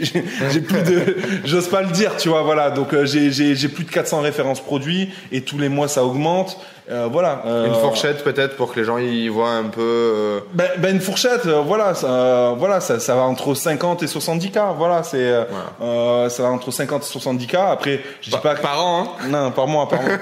plus 0.61 0.83
de, 0.83 1.17
j'ose 1.43 1.67
pas 1.67 1.81
le 1.81 1.89
dire, 1.89 2.15
tu 2.15 2.29
vois, 2.29 2.43
voilà. 2.43 2.71
Donc 2.71 2.95
j'ai 3.03 3.67
plus 3.67 3.83
de 3.83 3.91
400 3.91 4.21
références 4.21 4.61
produits 4.61 5.09
et 5.33 5.41
tous 5.41 5.57
les 5.57 5.67
mois 5.67 5.89
ça 5.89 6.05
augmente. 6.05 6.57
Euh, 6.91 7.07
voilà. 7.11 7.43
Euh, 7.45 7.67
une 7.67 7.75
fourchette 7.75 8.23
peut-être 8.23 8.55
pour 8.55 8.73
que 8.73 8.79
les 8.79 8.85
gens 8.85 8.97
y 8.97 9.27
voient 9.27 9.51
un 9.51 9.65
peu. 9.65 9.81
Euh, 9.81 10.39
ben, 10.53 10.69
ben, 10.79 10.95
une 10.95 11.01
fourchette, 11.01 11.45
voilà, 11.45 11.93
ça, 11.93 12.55
voilà, 12.57 12.79
ça, 12.79 12.99
ça, 12.99 13.15
va 13.15 13.21
entre 13.21 13.53
50 13.53 14.01
et 14.01 14.07
70 14.07 14.51
k. 14.51 14.59
Voilà, 14.75 15.03
c'est, 15.03 15.31
ça 15.79 16.43
va 16.43 16.49
entre 16.49 16.71
50 16.71 17.03
et 17.03 17.05
70 17.05 17.47
k. 17.47 17.55
Après, 17.55 18.01
je 18.21 18.31
dis 18.31 18.37
pas 18.37 18.55
par 18.55 18.83
an. 18.83 19.15
Hein 19.21 19.27
non, 19.29 19.51
par 19.51 19.67
mois, 19.67 19.87
par 19.87 20.01
mois. 20.01 20.13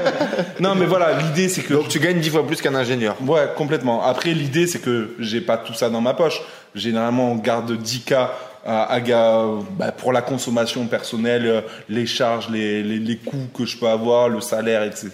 non, 0.60 0.74
mais 0.74 0.86
voilà, 0.86 1.12
l'idée 1.12 1.48
c'est 1.48 1.62
que. 1.62 1.74
Donc 1.74 1.88
tu 1.88 2.00
gagnes 2.00 2.20
10 2.20 2.30
fois 2.30 2.46
plus 2.46 2.62
qu'un 2.62 2.74
ingénieur. 2.74 3.16
Ouais, 3.26 3.48
complètement. 3.54 4.02
Après, 4.02 4.30
l'idée 4.30 4.66
c'est 4.66 4.80
que 4.80 5.14
j'ai 5.18 5.42
pas 5.42 5.58
tout 5.58 5.74
ça 5.74 5.90
dans 5.90 6.00
ma 6.00 6.14
poche. 6.14 6.40
Généralement, 6.74 7.32
on 7.32 7.36
garde 7.36 7.72
10 7.72 8.04
k 8.04 8.14
bah, 8.66 9.92
pour 9.96 10.12
la 10.12 10.22
consommation 10.22 10.86
personnelle, 10.86 11.64
les 11.88 12.06
charges, 12.06 12.48
les, 12.50 12.82
les, 12.82 12.98
les, 12.98 13.16
coûts 13.16 13.48
que 13.54 13.64
je 13.64 13.78
peux 13.78 13.88
avoir, 13.88 14.28
le 14.28 14.40
salaire, 14.40 14.82
etc. 14.82 15.10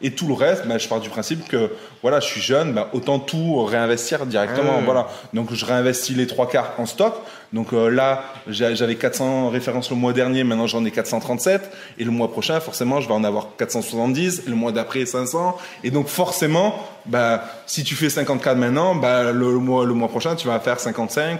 Et 0.00 0.12
tout 0.12 0.26
le 0.26 0.34
reste, 0.34 0.66
bah, 0.66 0.78
je 0.78 0.88
pars 0.88 1.00
du 1.00 1.10
principe 1.10 1.46
que 1.48 1.70
voilà, 2.02 2.20
je 2.20 2.26
suis 2.26 2.40
jeune, 2.40 2.72
bah, 2.72 2.88
autant 2.92 3.18
tout 3.18 3.64
réinvestir 3.64 4.24
directement. 4.26 4.80
Voilà. 4.84 5.08
Donc 5.34 5.52
je 5.52 5.64
réinvestis 5.64 6.14
les 6.14 6.26
trois 6.26 6.48
quarts 6.48 6.74
en 6.78 6.86
stock. 6.86 7.14
Donc 7.52 7.72
euh, 7.72 7.88
là, 7.88 8.24
j'avais 8.46 8.94
400 8.94 9.48
références 9.50 9.90
le 9.90 9.96
mois 9.96 10.12
dernier, 10.12 10.44
maintenant 10.44 10.66
j'en 10.66 10.84
ai 10.84 10.90
437. 10.90 11.70
Et 11.98 12.04
le 12.04 12.10
mois 12.10 12.30
prochain, 12.30 12.60
forcément, 12.60 13.00
je 13.00 13.08
vais 13.08 13.14
en 13.14 13.24
avoir 13.24 13.48
470. 13.58 14.44
Le 14.46 14.54
mois 14.54 14.72
d'après, 14.72 15.04
500. 15.04 15.56
Et 15.84 15.90
donc 15.90 16.08
forcément, 16.08 16.74
bah, 17.06 17.44
si 17.66 17.84
tu 17.84 17.94
fais 17.94 18.10
50 18.10 18.42
cas 18.42 18.54
maintenant, 18.54 18.94
bah, 18.94 19.32
le, 19.32 19.50
mois, 19.58 19.84
le 19.84 19.94
mois 19.94 20.08
prochain, 20.08 20.36
tu 20.36 20.46
vas 20.46 20.60
faire 20.60 20.78
55 20.78 21.38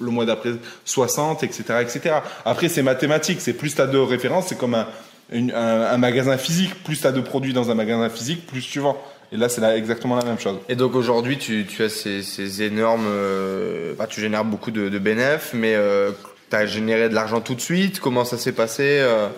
le 0.00 0.10
mois 0.10 0.24
d'après 0.24 0.50
60, 0.84 1.42
etc., 1.42 1.64
etc. 1.80 2.16
Après, 2.44 2.68
c'est 2.68 2.82
mathématique. 2.82 3.40
C'est 3.40 3.52
plus 3.52 3.74
tu 3.74 3.80
as 3.80 3.86
de 3.86 3.98
références, 3.98 4.46
c'est 4.48 4.58
comme 4.58 4.74
un, 4.74 4.86
un, 5.32 5.98
magasin 5.98 6.36
physique. 6.36 6.82
Plus 6.84 7.00
tu 7.00 7.06
as 7.06 7.12
de 7.12 7.20
produits 7.20 7.52
dans 7.52 7.70
un 7.70 7.74
magasin 7.74 8.08
physique, 8.08 8.46
plus 8.46 8.62
tu 8.62 8.80
vends. 8.80 8.96
Et 9.32 9.36
là, 9.36 9.48
c'est 9.48 9.62
exactement 9.76 10.16
la 10.16 10.24
même 10.24 10.38
chose. 10.38 10.58
Et 10.68 10.76
donc 10.76 10.94
aujourd'hui, 10.94 11.36
tu, 11.36 11.66
tu, 11.66 11.82
as 11.82 11.88
ces, 11.88 12.22
ces 12.22 12.62
énormes. 12.62 13.06
Euh, 13.08 13.94
bah, 13.98 14.06
tu 14.06 14.20
génères 14.20 14.44
beaucoup 14.44 14.70
de, 14.70 14.88
de 14.88 14.98
bénéfices, 14.98 15.52
mais 15.52 15.74
euh, 15.74 16.12
tu 16.50 16.56
as 16.56 16.66
généré 16.66 17.08
de 17.08 17.14
l'argent 17.14 17.40
tout 17.40 17.54
de 17.54 17.60
suite? 17.60 18.00
Comment 18.00 18.24
ça 18.24 18.38
s'est 18.38 18.52
passé 18.52 18.84
euh, 18.84 19.28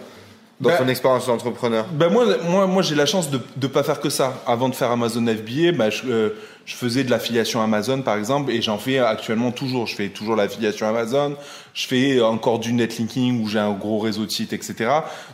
dans 0.60 0.70
ben, 0.70 0.76
ton 0.76 0.88
expérience 0.88 1.26
d'entrepreneur? 1.26 1.87
Ben 1.90 2.10
moi, 2.10 2.26
moi, 2.44 2.66
moi 2.66 2.82
j'ai 2.82 2.94
la 2.94 3.06
chance 3.06 3.31
de 3.31 3.41
ne 3.60 3.67
pas 3.67 3.82
faire 3.82 4.00
que 4.00 4.10
ça. 4.10 4.43
Avant 4.46 4.69
de 4.69 4.74
faire 4.74 4.91
Amazon 4.91 5.24
FBA, 5.24 5.72
ben 5.72 5.91
je, 5.91 6.03
euh, 6.06 6.31
je 6.69 6.75
faisais 6.75 7.03
de 7.03 7.10
l'affiliation 7.10 7.63
Amazon 7.63 8.03
par 8.03 8.19
exemple 8.19 8.53
et 8.53 8.60
j'en 8.60 8.77
fais 8.77 8.98
actuellement 8.98 9.53
toujours. 9.53 9.87
Je 9.87 9.94
fais 9.94 10.10
toujours 10.10 10.37
l'affiliation 10.37 10.87
Amazon. 10.87 11.34
Je 11.72 11.87
fais 11.87 12.20
encore 12.20 12.58
du 12.58 12.75
netlinking 12.75 13.43
où 13.43 13.48
j'ai 13.48 13.58
un 13.58 13.72
gros 13.72 13.98
réseau 13.98 14.27
de 14.27 14.31
sites, 14.31 14.53
etc. 14.53 14.91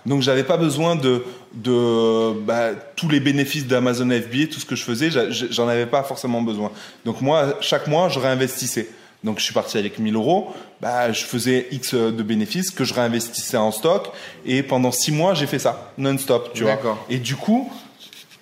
Donc 0.07 0.23
j'avais 0.23 0.45
pas 0.45 0.57
besoin 0.57 0.95
de, 0.95 1.25
de 1.55 2.38
bah, 2.38 2.71
tous 2.95 3.09
les 3.09 3.19
bénéfices 3.19 3.67
d'Amazon 3.67 4.09
FBA, 4.11 4.47
tout 4.47 4.61
ce 4.61 4.64
que 4.64 4.76
je 4.76 4.85
faisais, 4.85 5.11
j'en 5.11 5.67
avais 5.67 5.87
pas 5.87 6.05
forcément 6.05 6.41
besoin. 6.41 6.71
Donc 7.05 7.21
moi, 7.21 7.57
chaque 7.61 7.88
mois, 7.88 8.09
je 8.09 8.21
réinvestissais. 8.21 8.88
Donc 9.25 9.41
je 9.41 9.45
suis 9.45 9.55
parti 9.55 9.76
avec 9.76 9.99
1000 9.99 10.14
euros, 10.14 10.55
bah, 10.81 11.11
je 11.11 11.25
faisais 11.25 11.67
X 11.73 11.95
de 11.95 12.23
bénéfices 12.23 12.71
que 12.71 12.85
je 12.85 12.95
réinvestissais 12.95 13.57
en 13.57 13.73
stock 13.73 14.12
et 14.47 14.62
pendant 14.62 14.93
six 14.93 15.12
mois 15.12 15.33
j'ai 15.33 15.47
fait 15.47 15.59
ça 15.59 15.93
non-stop, 15.99 16.53
tu 16.55 16.62
vois. 16.62 16.79
Et 17.09 17.19
du 17.19 17.35
coup, 17.35 17.73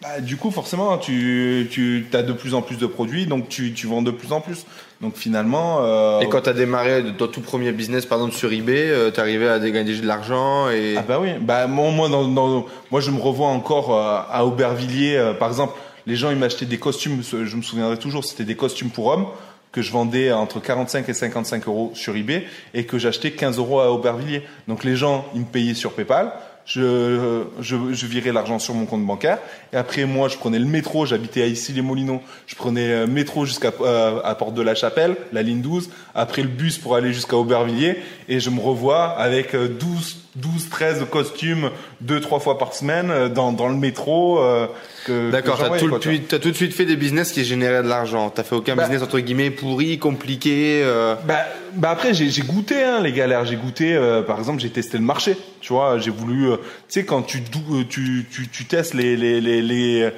bah, 0.03 0.21
du 0.21 0.37
coup, 0.37 0.51
forcément, 0.51 0.99
tu, 0.99 1.69
tu 1.71 2.05
as 2.13 2.23
de 2.23 2.33
plus 2.33 2.55
en 2.55 2.63
plus 2.63 2.77
de 2.77 2.87
produits, 2.87 3.27
donc 3.27 3.49
tu, 3.49 3.73
tu 3.73 3.87
vends 3.87 4.03
de 4.03 4.11
plus 4.11 4.33
en 4.33 4.41
plus. 4.41 4.67
Donc 5.01 5.17
finalement. 5.17 5.79
Euh... 5.83 6.21
Et 6.21 6.29
quand 6.29 6.41
tu 6.41 6.49
as 6.49 6.55
démarré 6.55 7.05
ton 7.17 7.29
tout 7.29 7.41
premier 7.41 7.71
business, 7.71 8.05
par 8.05 8.19
exemple 8.19 8.35
sur 8.35 8.53
eBay, 8.53 8.91
euh, 8.91 9.13
tu 9.13 9.21
arrivé 9.21 9.49
à 9.49 9.61
gagner 9.61 9.97
de 9.97 10.07
l'argent 10.07 10.69
et. 10.71 10.97
Ah 10.99 11.05
bah 11.07 11.19
oui. 11.21 11.31
Bah 11.41 11.69
moi, 11.69 11.91
moi, 11.93 12.09
dans, 12.09 12.27
dans, 12.27 12.67
moi, 12.91 13.01
je 13.01 13.13
me 13.13 13.21
revois 13.21 13.49
encore 13.49 13.97
euh, 13.97 14.19
à 14.29 14.45
Aubervilliers, 14.45 15.17
euh, 15.17 15.35
par 15.35 15.49
exemple. 15.49 15.75
Les 16.05 16.17
gens, 16.17 16.33
ils 16.33 16.37
m'achetaient 16.37 16.67
des 16.67 16.79
costumes. 16.79 17.23
Je 17.23 17.57
me 17.57 17.63
souviendrai 17.63 17.97
toujours, 17.97 18.25
c'était 18.25 18.45
des 18.45 18.57
costumes 18.57 18.91
pour 18.91 19.07
hommes 19.07 19.27
que 19.71 19.83
je 19.83 19.93
vendais 19.93 20.33
entre 20.33 20.61
45 20.61 21.09
et 21.09 21.15
55 21.15 21.67
euros 21.67 21.93
sur 21.95 22.15
eBay 22.15 22.45
et 22.75 22.85
que 22.85 22.99
j'achetais 22.99 23.31
15 23.31 23.59
euros 23.59 23.81
à 23.81 23.91
Aubervilliers. 23.91 24.43
Donc 24.69 24.85
les 24.85 24.97
gens, 24.97 25.25
ils 25.35 25.41
me 25.41 25.47
payaient 25.47 25.75
sur 25.75 25.93
PayPal 25.93 26.33
je, 26.67 27.45
je, 27.61 27.77
je 27.93 28.07
virais 28.07 28.33
l'argent 28.33 28.59
sur 28.59 28.75
mon 28.75 28.87
compte 28.87 29.05
bancaire. 29.05 29.39
Et 29.73 29.77
après, 29.77 30.05
moi, 30.05 30.29
je 30.29 30.37
prenais 30.37 30.59
le 30.59 30.67
métro. 30.67 31.07
J'habitais 31.07 31.43
à 31.43 31.47
Issy-les-Moulineaux. 31.47 32.23
Je 32.47 32.55
prenais 32.55 32.89
le 32.89 32.95
euh, 32.95 33.07
métro 33.07 33.45
jusqu'à 33.45 33.73
euh, 33.81 34.21
à 34.23 34.35
Porte 34.35 34.55
de 34.55 34.63
la 34.63 34.75
Chapelle, 34.75 35.17
la 35.33 35.43
ligne 35.43 35.61
12. 35.61 35.91
Après, 36.15 36.43
le 36.43 36.49
bus 36.49 36.79
pour 36.79 36.95
aller 36.95 37.13
jusqu'à 37.13 37.37
Aubervilliers. 37.37 37.99
Et 38.29 38.41
je 38.41 38.51
me 38.51 38.61
revois 38.61 39.11
avec 39.11 39.57
12, 39.57 40.22
12, 40.37 40.71
13 40.71 41.07
costumes 41.11 41.71
deux, 42.01 42.21
trois 42.21 42.41
fois 42.41 42.57
par 42.59 42.73
semaine 42.73 43.11
euh, 43.11 43.29
dans, 43.29 43.53
dans 43.53 43.69
le 43.69 43.75
métro. 43.77 44.39
Euh, 44.41 44.67
que- 45.05 45.31
D'accord, 45.31 45.59
que 45.59 45.63
t'as 45.69 45.79
tout, 45.79 45.89
quoi, 45.89 45.99
t'as 46.29 46.39
tout 46.39 46.51
de 46.51 46.57
suite 46.57 46.73
fait 46.73 46.87
des 46.87 46.97
business 46.97 47.33
qui 47.33 47.45
généraient 47.45 47.83
de 47.83 47.89
l'argent. 47.89 48.31
T'as 48.31 48.43
fait 48.43 48.55
aucun 48.55 48.75
Bah- 48.75 48.85
business 48.85 49.03
entre 49.03 49.19
guillemets 49.21 49.51
pourri, 49.51 49.99
compliqué. 49.99 50.81
euh, 50.85 51.15
Bah, 51.27 51.41
bah 51.75 51.91
après 51.91 52.15
j'ai 52.15 52.31
j'ai 52.31 52.43
goûté 52.43 52.83
hein, 52.83 53.01
les 53.03 53.13
galères. 53.13 53.45
J'ai 53.45 53.57
goûté, 53.57 53.95
euh, 53.95 54.23
par 54.23 54.39
exemple, 54.39 54.61
j'ai 54.61 54.71
testé 54.71 54.97
le 54.97 55.05
marché. 55.05 55.37
Tu 55.61 55.73
vois, 55.73 55.99
j'ai 55.99 56.11
voulu, 56.11 56.49
euh, 56.51 56.57
tu 56.57 56.63
sais, 57.01 57.05
quand 57.05 57.23
tu, 57.23 57.39
euh, 57.39 57.83
tu 57.89 58.25
tu 58.31 58.49
tu 58.49 58.65
testes 58.65 58.95
les 58.95 59.17
les 59.17 59.41
les, 59.41 59.61
les 59.61 60.11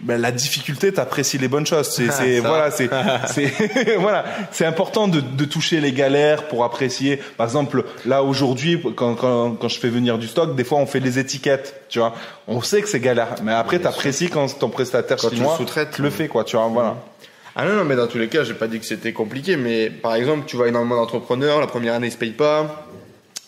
ben, 0.00 0.20
la 0.20 0.32
difficulté, 0.32 0.92
t'apprécies 0.92 1.38
les 1.38 1.48
bonnes 1.48 1.66
choses. 1.66 1.88
C'est 1.88 2.10
c'est 2.12 2.40
voilà, 2.40 2.70
c'est 2.70 2.90
c'est 3.26 3.96
voilà, 3.98 4.24
c'est 4.50 4.64
important 4.64 5.08
de 5.08 5.20
de 5.20 5.44
toucher 5.44 5.80
les 5.80 5.92
galères 5.92 6.48
pour 6.48 6.64
apprécier. 6.64 7.20
Par 7.36 7.46
exemple, 7.46 7.84
là 8.04 8.22
aujourd'hui, 8.22 8.82
quand 8.96 9.14
quand 9.14 9.52
quand 9.52 9.68
je 9.68 9.78
fais 9.78 9.90
venir 9.90 10.18
du 10.18 10.28
stock, 10.28 10.56
des 10.56 10.64
fois 10.64 10.78
on 10.78 10.86
fait 10.86 11.00
des 11.00 11.18
étiquettes. 11.18 11.82
Tu 11.88 11.98
vois, 11.98 12.14
on 12.48 12.62
sait 12.62 12.80
que 12.80 12.88
c'est 12.88 13.00
galère, 13.00 13.34
mais 13.42 13.52
après 13.52 13.78
t'apprécies 13.78 14.28
quand 14.28 14.58
ton 14.58 14.70
prestataire 14.70 15.18
Quand 15.18 15.28
tu 15.28 15.36
chinois 15.36 15.58
le 15.58 16.02
le 16.02 16.10
fait 16.10 16.28
quoi. 16.28 16.44
Tu 16.44 16.56
vois, 16.56 16.66
voilà. 16.66 16.96
Ah 17.54 17.66
non, 17.66 17.74
non, 17.74 17.84
mais 17.84 17.96
dans 17.96 18.06
tous 18.06 18.16
les 18.16 18.28
cas, 18.28 18.44
j'ai 18.44 18.54
pas 18.54 18.66
dit 18.66 18.78
que 18.78 18.86
c'était 18.86 19.12
compliqué, 19.12 19.56
mais 19.56 19.90
par 19.90 20.14
exemple, 20.14 20.44
tu 20.46 20.56
vois 20.56 20.68
énormément 20.68 20.96
d'entrepreneurs, 20.96 21.60
la 21.60 21.66
première 21.66 21.94
année 21.94 22.06
ils 22.06 22.12
se 22.12 22.16
payent 22.16 22.30
pas. 22.30 22.88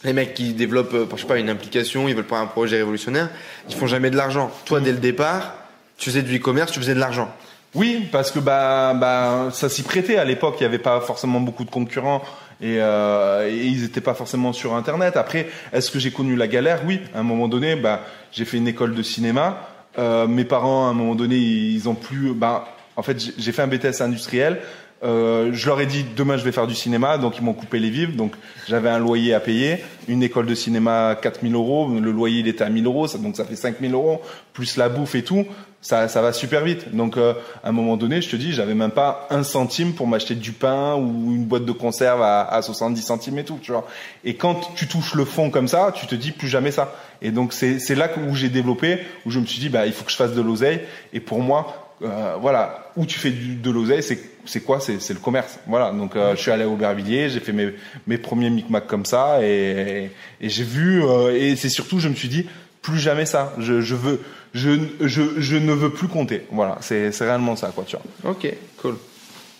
Les 0.04 0.12
mecs 0.12 0.34
qui 0.34 0.52
développent, 0.52 0.92
euh, 0.92 1.06
je 1.16 1.22
sais 1.22 1.26
pas, 1.26 1.38
une 1.38 1.48
application, 1.48 2.06
ils 2.06 2.14
veulent 2.14 2.24
pas 2.26 2.38
un 2.38 2.44
projet 2.44 2.76
révolutionnaire, 2.76 3.30
ils 3.70 3.74
font 3.74 3.86
jamais 3.86 4.10
de 4.10 4.16
l'argent. 4.16 4.50
Toi, 4.66 4.80
dès 4.80 4.92
le 4.92 4.98
départ, 4.98 5.54
tu 5.96 6.10
faisais 6.10 6.22
du 6.22 6.36
e-commerce, 6.36 6.72
tu 6.72 6.80
faisais 6.80 6.94
de 6.94 7.00
l'argent. 7.00 7.30
Oui, 7.74 8.08
parce 8.12 8.30
que 8.30 8.38
bah, 8.38 8.94
bah 8.94 9.48
ça 9.52 9.68
s'y 9.68 9.82
prêtait 9.82 10.16
à 10.16 10.24
l'époque. 10.24 10.56
Il 10.60 10.62
n'y 10.62 10.66
avait 10.66 10.78
pas 10.78 11.00
forcément 11.00 11.40
beaucoup 11.40 11.64
de 11.64 11.70
concurrents 11.70 12.22
et, 12.60 12.76
euh, 12.80 13.48
et 13.50 13.66
ils 13.66 13.82
n'étaient 13.82 14.00
pas 14.00 14.14
forcément 14.14 14.52
sur 14.52 14.74
Internet. 14.74 15.16
Après, 15.16 15.48
est-ce 15.72 15.90
que 15.90 15.98
j'ai 15.98 16.12
connu 16.12 16.36
la 16.36 16.46
galère? 16.46 16.82
Oui, 16.86 17.00
à 17.14 17.18
un 17.20 17.22
moment 17.24 17.48
donné, 17.48 17.74
bah, 17.74 18.00
j'ai 18.30 18.44
fait 18.44 18.58
une 18.58 18.68
école 18.68 18.94
de 18.94 19.02
cinéma. 19.02 19.68
Euh, 19.98 20.26
mes 20.28 20.44
parents, 20.44 20.86
à 20.86 20.90
un 20.90 20.94
moment 20.94 21.14
donné, 21.16 21.36
ils 21.36 21.88
ont 21.88 21.94
plus. 21.96 22.32
Bah, 22.32 22.68
en 22.96 23.02
fait, 23.02 23.18
j'ai- 23.20 23.34
j'ai 23.38 23.50
fait 23.52 23.62
un 23.62 23.66
BTS 23.66 24.00
industriel. 24.02 24.60
Euh, 25.04 25.50
je 25.52 25.66
leur 25.66 25.80
ai 25.80 25.86
dit 25.86 26.04
demain 26.16 26.36
je 26.36 26.44
vais 26.44 26.52
faire 26.52 26.66
du 26.66 26.74
cinéma, 26.74 27.18
donc 27.18 27.36
ils 27.38 27.44
m'ont 27.44 27.52
coupé 27.52 27.78
les 27.78 27.90
vivres. 27.90 28.16
Donc 28.16 28.32
j'avais 28.68 28.88
un 28.88 28.98
loyer 28.98 29.34
à 29.34 29.40
payer, 29.40 29.84
une 30.08 30.22
école 30.22 30.46
de 30.46 30.54
cinéma 30.54 31.16
4000 31.20 31.54
euros, 31.54 31.88
le 31.88 32.10
loyer 32.10 32.40
il 32.40 32.48
était 32.48 32.64
à 32.64 32.70
1000 32.70 32.86
euros, 32.86 33.06
donc 33.18 33.36
ça 33.36 33.44
fait 33.44 33.56
5000 33.56 33.92
euros 33.92 34.22
plus 34.52 34.76
la 34.76 34.88
bouffe 34.88 35.14
et 35.14 35.22
tout. 35.22 35.44
Ça, 35.82 36.08
ça 36.08 36.22
va 36.22 36.32
super 36.32 36.64
vite. 36.64 36.96
Donc 36.96 37.18
euh, 37.18 37.34
à 37.62 37.68
un 37.68 37.72
moment 37.72 37.98
donné, 37.98 38.22
je 38.22 38.30
te 38.30 38.36
dis, 38.36 38.52
j'avais 38.54 38.74
même 38.74 38.90
pas 38.90 39.28
un 39.28 39.42
centime 39.42 39.92
pour 39.92 40.06
m'acheter 40.06 40.34
du 40.34 40.52
pain 40.52 40.94
ou 40.94 41.34
une 41.34 41.44
boîte 41.44 41.66
de 41.66 41.72
conserve 41.72 42.22
à, 42.22 42.40
à 42.44 42.62
70 42.62 43.02
centimes 43.02 43.38
et 43.38 43.44
tout, 43.44 43.58
tu 43.60 43.72
vois. 43.72 43.86
Et 44.24 44.34
quand 44.34 44.74
tu 44.74 44.86
touches 44.86 45.14
le 45.14 45.26
fond 45.26 45.50
comme 45.50 45.68
ça, 45.68 45.92
tu 45.94 46.06
te 46.06 46.14
dis 46.14 46.32
plus 46.32 46.48
jamais 46.48 46.70
ça. 46.70 46.94
Et 47.20 47.30
donc 47.32 47.52
c'est 47.52 47.94
là 47.94 48.08
où 48.26 48.34
j'ai 48.34 48.48
développé, 48.48 49.00
où 49.26 49.30
je 49.30 49.38
me 49.38 49.44
suis 49.44 49.60
dit 49.60 49.68
bah 49.68 49.86
il 49.86 49.92
faut 49.92 50.04
que 50.04 50.10
je 50.10 50.16
fasse 50.16 50.32
de 50.32 50.40
l'oseille. 50.40 50.80
Et 51.12 51.20
pour 51.20 51.40
moi, 51.40 51.83
euh, 52.02 52.34
voilà, 52.40 52.90
où 52.96 53.06
tu 53.06 53.18
fais 53.18 53.30
du, 53.30 53.54
de 53.56 53.70
l'oseille, 53.70 54.02
c'est 54.02 54.18
c'est 54.46 54.60
quoi? 54.60 54.80
C'est 54.80 55.00
c'est 55.00 55.14
le 55.14 55.20
commerce. 55.20 55.58
Voilà. 55.66 55.90
Donc 55.92 56.16
euh, 56.16 56.34
je 56.36 56.40
suis 56.40 56.50
allé 56.50 56.64
à 56.64 56.68
Aubervilliers, 56.68 57.28
j'ai 57.30 57.40
fait 57.40 57.52
mes 57.52 57.72
mes 58.06 58.18
premiers 58.18 58.50
micmacs 58.50 58.86
comme 58.86 59.04
ça 59.06 59.38
et 59.42 60.10
et 60.40 60.48
j'ai 60.48 60.64
vu 60.64 61.02
euh, 61.04 61.34
et 61.34 61.56
c'est 61.56 61.68
surtout 61.68 61.98
je 62.00 62.08
me 62.08 62.14
suis 62.14 62.28
dit 62.28 62.46
plus 62.82 62.98
jamais 62.98 63.26
ça. 63.26 63.54
Je 63.58 63.80
je 63.80 63.94
veux 63.94 64.20
je 64.52 64.70
je 65.00 65.22
je 65.38 65.56
ne 65.56 65.72
veux 65.72 65.90
plus 65.90 66.08
compter. 66.08 66.42
Voilà, 66.50 66.78
c'est 66.80 67.12
c'est 67.12 67.24
réellement 67.24 67.56
ça 67.56 67.72
quoi, 67.74 67.84
tu 67.86 67.96
vois. 67.96 68.32
Ok, 68.32 68.52
cool. 68.82 68.96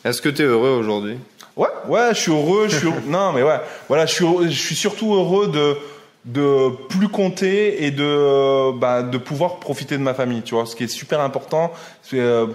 Est-ce 0.05 0.21
que 0.21 0.29
t'es 0.29 0.43
heureux 0.43 0.71
aujourd'hui? 0.79 1.17
Ouais, 1.57 1.69
ouais, 1.89 2.09
je 2.11 2.19
suis 2.21 2.33
heureux. 2.33 2.67
Je 2.69 2.77
suis 2.77 2.89
non, 3.09 3.33
mais 3.33 3.43
ouais, 3.43 3.61
voilà, 3.89 4.07
je 4.07 4.13
suis 4.13 4.25
heureux- 4.25 4.49
je 4.49 4.59
suis 4.61 4.75
surtout 4.75 5.15
heureux 5.15 5.49
de 5.49 5.77
de 6.25 6.71
plus 6.89 7.09
compter 7.09 7.85
et 7.85 7.91
de 7.91 8.73
bah, 8.79 9.03
de 9.03 9.19
pouvoir 9.19 9.57
profiter 9.61 9.97
de 9.99 10.03
ma 10.03 10.15
famille. 10.15 10.43
Tu 10.43 10.55
vois, 10.55 10.67
ce 10.67 10.75
qui 10.77 10.85
est 10.85 10.89
super 10.89 11.21
important. 11.21 11.73
C'est 12.03 12.21
euh, 12.21 12.47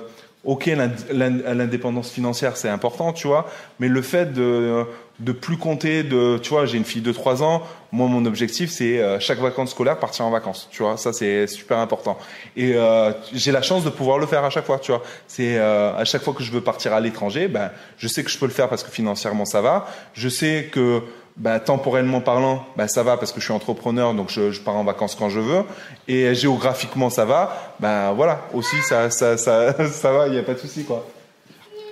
ok, 0.44 0.66
l'ind- 0.68 1.06
l'ind- 1.12 1.44
l'indépendance 1.46 2.10
financière 2.12 2.58
c'est 2.58 2.70
important, 2.70 3.14
tu 3.14 3.28
vois, 3.28 3.48
mais 3.80 3.88
le 3.88 4.02
fait 4.02 4.34
de 4.34 4.86
de 5.20 5.34
plus 5.34 5.58
compter, 5.58 6.04
de 6.04 6.38
tu 6.42 6.50
vois, 6.52 6.66
j'ai 6.66 6.78
une 6.78 6.86
fille 6.86 7.02
de 7.02 7.12
3 7.12 7.44
ans. 7.44 7.62
Moi, 7.92 8.08
mon 8.08 8.26
objectif 8.26 8.72
c'est 8.72 9.02
euh, 9.02 9.20
chaque 9.20 9.40
vacances 9.40 9.72
scolaires 9.72 10.00
partir 10.00 10.26
en 10.26 10.32
vacances. 10.32 10.70
Tu 10.72 10.82
vois, 10.82 10.96
ça 10.96 11.12
c'est 11.12 11.46
super 11.46 11.78
important. 11.80 12.18
Et 12.56 12.74
euh, 12.76 13.12
j'ai 13.34 13.52
la 13.52 13.62
chance 13.62 13.84
de 13.84 13.90
pouvoir 13.90 14.18
le 14.18 14.26
faire 14.28 14.46
à 14.46 14.50
chaque 14.50 14.66
fois. 14.66 14.80
Tu 14.80 14.92
vois, 14.94 15.04
c'est 15.28 15.60
à 15.60 16.06
chaque 16.06 16.24
fois 16.24 16.34
que 16.34 16.42
je 16.42 16.52
veux 16.52 16.62
partir 16.62 16.94
à 16.94 17.02
l'étranger, 17.02 17.50
ben 17.50 17.70
je 17.98 18.08
sais 18.08 18.24
que 18.24 18.32
je 18.32 18.38
peux 18.40 18.46
le 18.48 18.52
faire 18.54 18.70
parce 18.70 18.82
que 18.84 18.90
financièrement 18.92 19.44
ça 19.46 19.60
va. 19.62 19.88
Je 20.14 20.30
sais 20.30 20.70
que 20.72 21.02
bah, 21.40 21.60
temporellement 21.60 22.20
parlant, 22.22 22.66
bah, 22.76 22.88
ça 22.88 23.02
va 23.02 23.18
parce 23.18 23.32
que 23.32 23.40
je 23.40 23.46
suis 23.46 23.54
entrepreneur, 23.54 24.14
donc 24.14 24.30
je, 24.30 24.52
je 24.52 24.60
pars 24.60 24.76
en 24.76 24.84
vacances 24.84 25.16
quand 25.16 25.30
je 25.30 25.40
veux. 25.40 25.64
Et 26.08 26.36
géographiquement, 26.36 27.10
ça 27.10 27.26
va. 27.26 27.74
Bah 27.80 28.12
voilà, 28.16 28.42
aussi 28.54 28.76
ça, 28.88 29.10
ça, 29.10 29.38
ça, 29.38 29.74
ça 29.92 30.12
va, 30.12 30.28
il 30.28 30.34
n'y 30.34 30.40
a 30.40 30.44
pas 30.44 30.54
de 30.54 30.60
souci 30.60 30.84
quoi. 30.84 31.08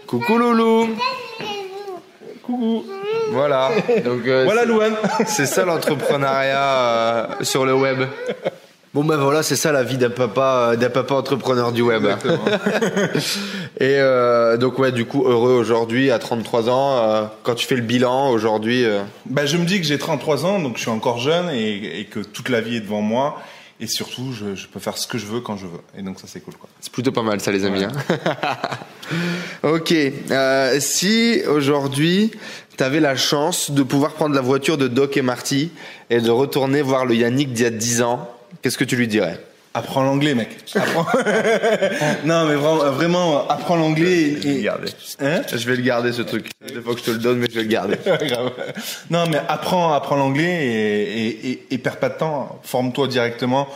Coucou 0.05 0.37
Loulou 0.37 0.89
Coucou. 2.43 2.85
Voilà, 3.31 3.71
donc 4.05 4.25
euh, 4.25 4.43
Voilà 4.45 4.63
Louane. 4.65 4.95
c'est 5.25 5.45
ça 5.45 5.65
l'entrepreneuriat 5.65 6.59
euh, 6.61 7.25
sur 7.41 7.65
le 7.65 7.73
web. 7.73 8.03
Bon 8.97 9.03
ben 9.03 9.17
voilà, 9.17 9.43
c'est 9.43 9.55
ça 9.55 9.71
la 9.71 9.83
vie 9.83 9.99
d'un 9.99 10.09
papa, 10.09 10.71
euh, 10.71 10.75
d'un 10.75 10.89
papa 10.89 11.13
entrepreneur 11.13 11.71
du 11.71 11.83
web. 11.83 12.03
Et 13.79 13.93
euh, 13.99 14.57
donc 14.57 14.79
ouais, 14.79 14.91
du 14.91 15.05
coup 15.05 15.23
heureux 15.23 15.51
aujourd'hui 15.53 16.09
à 16.09 16.17
33 16.17 16.67
ans. 16.67 16.97
euh, 17.03 17.25
quand 17.43 17.53
tu 17.53 17.67
fais 17.67 17.75
le 17.75 17.83
bilan 17.83 18.31
aujourd'hui, 18.31 18.83
euh, 18.85 19.03
bah, 19.27 19.45
je 19.45 19.57
me 19.57 19.65
dis 19.65 19.79
que 19.79 19.85
j'ai 19.85 19.99
33 19.99 20.47
ans, 20.47 20.57
donc 20.57 20.77
je 20.77 20.81
suis 20.81 20.89
encore 20.89 21.19
jeune 21.19 21.47
et, 21.51 21.99
et 21.99 22.05
que 22.05 22.21
toute 22.21 22.49
la 22.49 22.59
vie 22.59 22.77
est 22.77 22.81
devant 22.81 23.01
moi. 23.01 23.39
Et 23.79 23.85
surtout, 23.85 24.33
je, 24.33 24.55
je 24.55 24.65
peux 24.67 24.79
faire 24.79 24.97
ce 24.97 25.05
que 25.05 25.19
je 25.19 25.27
veux 25.27 25.41
quand 25.41 25.57
je 25.57 25.67
veux. 25.67 25.81
Et 25.95 26.01
donc 26.01 26.19
ça, 26.19 26.25
c'est 26.25 26.39
cool 26.39 26.55
quoi. 26.55 26.67
c'est 26.81 26.91
plutôt 26.91 27.11
pas 27.11 27.21
mal 27.21 27.39
ça 27.39 27.51
les 27.51 27.65
amis. 27.65 27.83
hein. 27.83 27.91
ok, 29.61 29.93
euh, 30.31 30.77
si 30.79 31.43
aujourd'hui 31.47 32.31
t'avais 32.77 32.99
la 32.99 33.15
chance 33.15 33.69
de 33.69 33.83
pouvoir 33.83 34.13
prendre 34.13 34.33
la 34.33 34.41
voiture 34.41 34.79
de 34.79 34.87
Doc 34.87 35.17
et 35.17 35.21
Marty 35.21 35.69
et 36.09 36.19
de 36.19 36.31
retourner 36.31 36.81
voir 36.81 37.05
le 37.05 37.13
Yannick 37.13 37.53
d'il 37.53 37.61
y 37.63 37.67
a 37.67 37.69
10 37.69 38.01
ans, 38.01 38.27
qu'est-ce 38.61 38.77
que 38.77 38.83
tu 38.83 38.95
lui 38.95 39.07
dirais? 39.07 39.39
Apprends 39.73 40.01
l'anglais, 40.03 40.33
mec. 40.33 40.49
Apprends- 40.75 41.05
non, 42.25 42.45
mais 42.45 42.55
vraiment, 42.55 42.91
vraiment 42.91 43.47
apprends 43.47 43.75
l'anglais. 43.75 44.35
Je 44.41 44.47
vais 44.47 44.53
le 44.55 44.61
garder. 44.61 44.91
Hein? 45.21 45.41
Je 45.51 45.69
vais 45.69 45.75
le 45.75 45.83
garder 45.83 46.11
ce 46.13 46.23
truc. 46.23 46.49
Des 46.67 46.81
fois 46.81 46.93
que 46.95 46.99
je 47.01 47.05
te 47.05 47.11
le 47.11 47.17
donne, 47.19 47.37
mais 47.39 47.47
je 47.49 47.55
vais 47.59 47.63
le 47.63 47.67
garder. 47.69 47.97
Non, 49.11 49.25
mais 49.29 49.39
apprends, 49.47 49.93
apprends 49.93 50.15
l'anglais 50.15 50.65
et, 50.65 51.27
et, 51.27 51.49
et, 51.51 51.67
et 51.71 51.77
perds 51.77 51.97
pas 51.99 52.09
de 52.09 52.17
temps. 52.17 52.59
Forme-toi 52.63 53.07
directement. 53.07 53.67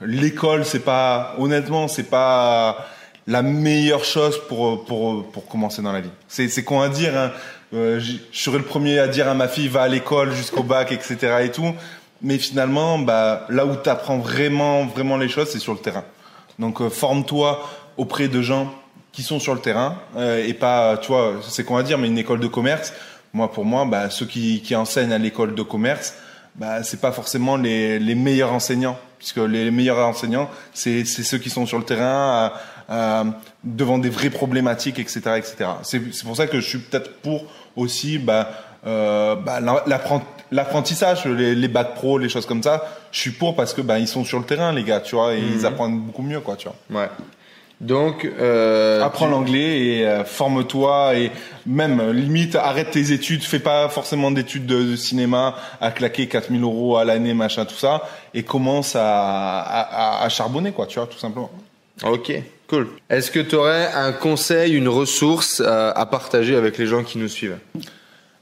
L'école, 0.00 0.64
c'est 0.64 0.80
pas, 0.80 1.34
honnêtement, 1.38 1.86
c'est 1.88 2.10
pas 2.10 2.88
la 3.26 3.42
meilleure 3.42 4.04
chose 4.04 4.38
pour 4.48 4.84
pour 4.84 5.30
pour 5.30 5.46
commencer 5.46 5.80
dans 5.80 5.92
la 5.92 6.00
vie. 6.00 6.10
C'est 6.28 6.48
c'est 6.48 6.64
con 6.64 6.80
à 6.80 6.88
dire. 6.88 7.16
Hein. 7.16 7.30
Euh, 7.72 7.98
je 8.00 8.16
serais 8.32 8.58
le 8.58 8.64
premier 8.64 8.98
à 8.98 9.08
dire 9.08 9.28
à 9.28 9.34
ma 9.34 9.48
fille 9.48 9.68
va 9.68 9.82
à 9.82 9.88
l'école 9.88 10.32
jusqu'au 10.34 10.62
bac, 10.62 10.90
etc. 10.92 11.16
et 11.44 11.50
tout. 11.50 11.74
Mais 12.22 12.38
finalement, 12.38 12.98
bah 12.98 13.46
là 13.48 13.66
où 13.66 13.74
t'apprends 13.76 14.18
vraiment 14.18 14.86
vraiment 14.86 15.16
les 15.16 15.28
choses, 15.28 15.48
c'est 15.50 15.58
sur 15.58 15.72
le 15.72 15.78
terrain. 15.78 16.04
Donc 16.58 16.80
euh, 16.80 16.88
forme-toi 16.88 17.68
auprès 17.96 18.28
de 18.28 18.40
gens 18.40 18.72
qui 19.12 19.22
sont 19.22 19.38
sur 19.38 19.54
le 19.54 19.60
terrain 19.60 19.96
euh, 20.16 20.44
et 20.44 20.54
pas, 20.54 20.96
tu 20.98 21.08
vois, 21.08 21.34
c'est 21.48 21.64
qu'on 21.64 21.76
va 21.76 21.82
dire, 21.82 21.98
mais 21.98 22.08
une 22.08 22.18
école 22.18 22.40
de 22.40 22.46
commerce. 22.46 22.92
Moi, 23.32 23.50
pour 23.50 23.64
moi, 23.64 23.84
bah, 23.84 24.10
ceux 24.10 24.26
qui, 24.26 24.62
enseignent 24.76 25.12
à 25.12 25.18
l'école 25.18 25.54
de 25.54 25.62
commerce, 25.62 26.14
bah, 26.54 26.82
c'est 26.84 27.00
pas 27.00 27.10
forcément 27.12 27.56
les, 27.56 27.98
meilleurs 28.14 28.52
enseignants, 28.52 28.96
puisque 29.18 29.38
les 29.38 29.70
meilleurs 29.72 29.98
enseignants, 29.98 30.48
c'est 30.72 31.04
ceux 31.04 31.38
qui 31.38 31.50
sont 31.50 31.66
sur 31.66 31.78
le 31.78 31.84
terrain 31.84 32.52
devant 33.64 33.98
des 33.98 34.10
vraies 34.10 34.30
problématiques, 34.30 35.00
etc., 35.00 35.20
etc. 35.36 35.70
C'est 35.82 36.24
pour 36.24 36.36
ça 36.36 36.46
que 36.46 36.60
je 36.60 36.68
suis 36.68 36.78
peut-être 36.78 37.20
pour 37.22 37.46
aussi, 37.76 38.18
bah, 38.18 38.50
euh, 38.86 39.34
bah, 39.34 39.60
l'apprent- 39.60 40.22
l'apprentissage, 40.54 41.24
les, 41.26 41.54
les 41.54 41.68
bacs 41.68 41.94
pro, 41.94 42.18
les 42.18 42.28
choses 42.28 42.46
comme 42.46 42.62
ça. 42.62 42.84
Je 43.12 43.20
suis 43.20 43.30
pour 43.32 43.54
parce 43.56 43.74
que 43.74 43.80
bah, 43.82 43.98
ils 43.98 44.08
sont 44.08 44.24
sur 44.24 44.38
le 44.38 44.44
terrain, 44.44 44.72
les 44.72 44.84
gars, 44.84 45.00
tu 45.00 45.14
vois, 45.16 45.34
et 45.34 45.40
ils 45.40 45.66
apprennent 45.66 45.98
beaucoup 46.00 46.22
mieux, 46.22 46.40
quoi, 46.40 46.56
tu 46.56 46.68
vois. 46.68 47.00
Ouais. 47.02 47.08
Donc, 47.80 48.24
euh, 48.24 49.02
Apprends 49.02 49.26
l'anglais 49.26 49.80
et 49.84 50.06
euh, 50.06 50.24
forme-toi 50.24 51.16
et 51.16 51.32
même 51.66 52.12
limite 52.12 52.54
arrête 52.54 52.92
tes 52.92 53.10
études, 53.12 53.42
fais 53.42 53.58
pas 53.58 53.88
forcément 53.88 54.30
d'études 54.30 54.64
de, 54.64 54.82
de 54.92 54.96
cinéma 54.96 55.56
à 55.80 55.90
claquer 55.90 56.28
4000 56.28 56.62
euros 56.62 56.96
à 56.96 57.04
l'année 57.04 57.34
machin 57.34 57.64
tout 57.64 57.74
ça 57.74 58.02
et 58.32 58.44
commence 58.44 58.94
à, 58.94 59.60
à, 59.60 59.80
à- 60.20 60.24
à 60.24 60.28
charbonner 60.28 60.70
quoi, 60.70 60.86
tu 60.86 60.98
vois 61.00 61.08
tout 61.08 61.18
simplement. 61.18 61.50
Ok, 62.04 62.32
cool. 62.68 62.88
Est-ce 63.10 63.30
que 63.32 63.40
tu 63.40 63.56
aurais 63.56 63.90
un 63.92 64.12
conseil, 64.12 64.72
une 64.74 64.88
ressource 64.88 65.60
à 65.60 66.06
partager 66.06 66.54
avec 66.54 66.78
les 66.78 66.86
gens 66.86 67.02
qui 67.02 67.18
nous 67.18 67.28
suivent? 67.28 67.58